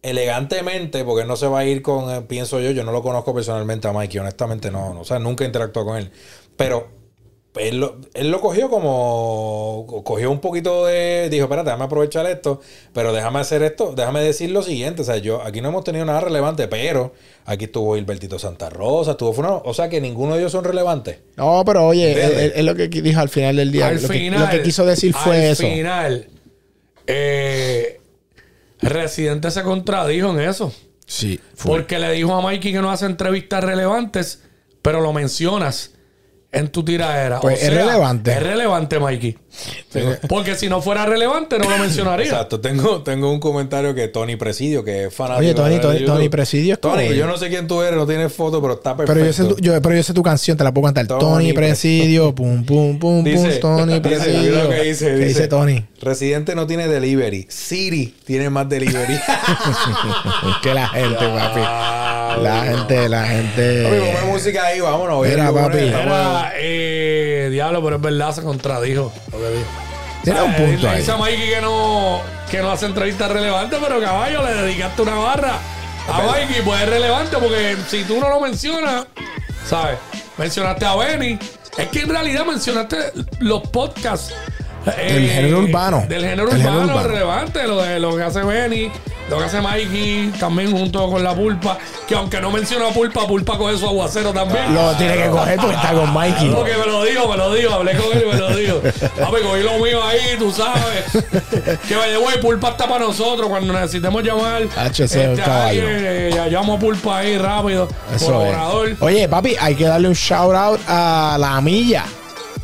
[0.03, 3.03] elegantemente, porque él no se va a ir con, eh, pienso yo, yo no lo
[3.03, 6.11] conozco personalmente a Mikey, honestamente no, no, o sea, nunca he interactuado con él,
[6.57, 6.98] pero
[7.57, 12.61] él lo, él lo cogió como, cogió un poquito de, dijo, espérate, déjame aprovechar esto,
[12.93, 16.05] pero déjame hacer esto, déjame decir lo siguiente, o sea, yo, aquí no hemos tenido
[16.05, 17.15] nada relevante, pero
[17.47, 19.35] aquí estuvo Hilbertito Santa Rosa, estuvo
[19.65, 21.19] o sea que ninguno de ellos son relevantes.
[21.37, 23.89] No, pero oye, es, lo que dijo al final del día.
[23.89, 24.41] al lo, final.
[24.41, 25.63] que, lo que quiso decir fue al eso.
[25.65, 26.27] final,
[27.07, 28.01] eh,
[28.81, 30.73] Residente se contradijo en eso.
[31.07, 31.73] Sí, fue.
[31.73, 34.43] Porque le dijo a Mikey que no hace entrevistas relevantes,
[34.83, 35.98] pero lo mencionas
[36.53, 37.41] en tu tiradera.
[37.41, 38.33] Pues es relevante.
[38.33, 39.39] Es relevante, Mikey.
[40.29, 42.27] Porque si no fuera relevante, no lo mencionaría.
[42.27, 45.41] Exacto, tengo, tengo un comentario que Tony Presidio, que es fanático.
[45.41, 46.05] Oye, Tony, de Tony.
[46.05, 48.97] Tony Presidio es Tony, yo no sé quién tú eres, no tienes foto, pero está
[48.97, 49.15] perfecto.
[49.15, 51.07] Pero yo, sé tu, yo- pero yo sé tu canción, te la puedo cantar.
[51.07, 54.41] Tony Tony, Presidio, pum, pum, pum, Dice, pum, Tony Presidio.
[54.41, 55.85] mira lo que dice, ¿Qué dice, dice Tony?
[56.01, 57.47] Residente no tiene delivery.
[57.49, 59.19] Siri tiene más delivery.
[60.63, 61.61] Que la gente, papi.
[62.43, 63.83] La gente, la Papi, gente.
[63.83, 65.27] ponme música ahí, vámonos.
[65.27, 65.79] Mira, papi.
[65.79, 69.13] Era, eh, diablo, pero es verdad, se contradijo.
[69.39, 69.71] Lo que dijo.
[70.25, 70.99] Tiene un Eh, punto le ahí.
[70.99, 72.21] dice a Mikey que no,
[72.51, 75.55] que no hace entrevistas relevantes, pero caballo, le dedicaste una barra
[76.09, 79.07] a Mikey, pues es relevante porque si tú no lo mencionas,
[79.67, 79.99] ¿sabes?
[80.37, 81.39] Mencionaste a Benny.
[81.77, 82.97] Es que en realidad mencionaste
[83.41, 84.33] los podcasts.
[84.97, 86.05] eh, Del género urbano.
[86.09, 87.09] Del género El género urbano, urbano.
[87.09, 88.91] relevante, lo de lo que hace Benny,
[89.29, 91.77] lo que hace Mikey, también junto con la pulpa.
[92.09, 94.75] Que aunque no menciona a pulpa, pulpa coge su aguacero también.
[94.75, 96.51] Lo tiene que coger porque está con Mikey.
[96.51, 98.81] Porque me lo digo, me lo digo, hablé con él y me lo digo.
[98.81, 101.05] Papi, cogí lo mío ahí, tú sabes.
[101.89, 104.63] que vaya, güey, Pulpa está para nosotros cuando necesitemos llamar.
[104.77, 105.83] Hacho, ese es un caballo.
[105.87, 107.89] alguien, eh, ya llamo a Pulpa ahí rápido.
[108.15, 108.89] Eso colaborador.
[108.91, 109.03] es.
[109.03, 112.05] Oye, papi, hay que darle un shout out a la milla.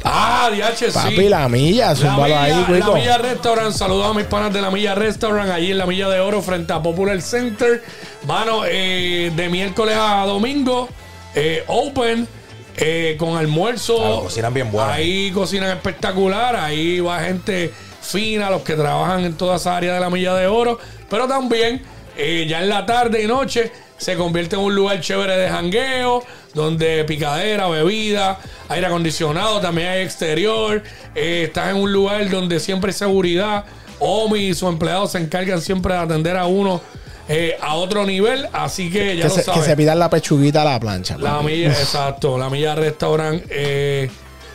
[0.06, 0.86] Ah, DH, sí.
[0.92, 2.94] Papi, la milla, La Milla, ahí, la cuico.
[2.94, 6.20] Milla Restaurant, saludos a mis panas de la Milla Restaurant, allí en la Milla de
[6.20, 7.82] Oro, frente a Popular Center.
[8.26, 10.90] Mano, eh, de miércoles a domingo,
[11.34, 12.28] eh, open,
[12.76, 13.96] eh, con almuerzo.
[13.96, 14.90] Claro, cocinan bien bueno.
[14.90, 20.00] Ahí cocinan espectacular, ahí va gente fina, los que trabajan en toda esa área de
[20.00, 20.78] la Milla de Oro.
[21.08, 21.82] Pero también,
[22.16, 26.24] eh, ya en la tarde y noche, se convierte en un lugar chévere de jangueo,
[26.52, 30.82] donde picadera, bebida, aire acondicionado, también hay exterior.
[31.14, 33.64] Eh, estás en un lugar donde siempre hay seguridad.
[34.00, 36.80] Omi y sus empleados se encargan siempre de atender a uno
[37.28, 38.48] eh, a otro nivel.
[38.52, 39.64] Así que ya Que lo se, que sabes.
[39.64, 41.16] se pidan la pechuguita a la plancha.
[41.18, 41.46] La papi.
[41.46, 43.42] milla, exacto, la milla restaurant.
[43.50, 44.10] Eh,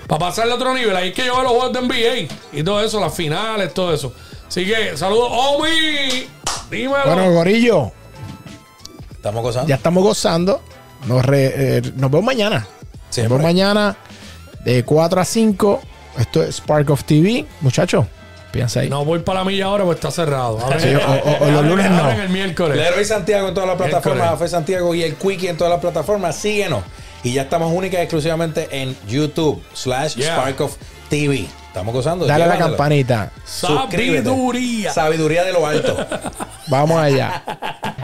[0.08, 2.64] para pasarle a otro nivel, ahí es que yo veo los juegos de NBA y
[2.64, 4.14] todo eso, las finales, todo eso.
[4.48, 6.28] Así que, saludos, Omi.
[6.72, 7.06] Dímelo.
[7.06, 7.92] Bueno, Gorillo,
[9.12, 9.68] Estamos gozando.
[9.70, 10.62] ya estamos gozando.
[11.06, 12.66] Nos, re- eh, nos vemos mañana.
[13.10, 13.30] Siempre.
[13.30, 13.98] Nos vemos mañana
[14.66, 15.82] de 4 a 5.
[16.18, 17.46] Esto es Spark of TV.
[17.62, 18.06] Muchachos,
[18.52, 18.90] piensa ahí.
[18.90, 20.60] no voy para la milla ahora porque está cerrado.
[20.80, 22.10] Sí, o- o- o los lunes no.
[22.12, 22.78] el miércoles.
[22.78, 24.38] Leroy Santiago en todas las plataformas.
[24.40, 26.36] Fe Santiago y el Quickie en todas las plataformas.
[26.36, 26.84] Síguenos.
[27.24, 30.36] Y ya estamos únicas y exclusivamente en YouTube, slash Yeah.
[30.38, 30.76] Spark of
[31.10, 31.48] TV.
[31.68, 32.26] Estamos gozando.
[32.26, 33.32] Dale a la campanita.
[33.46, 34.24] Suscríbete.
[34.24, 34.94] Sabiduría.
[34.94, 35.98] Sabiduría de lo alto.
[36.68, 37.44] Vamos allá.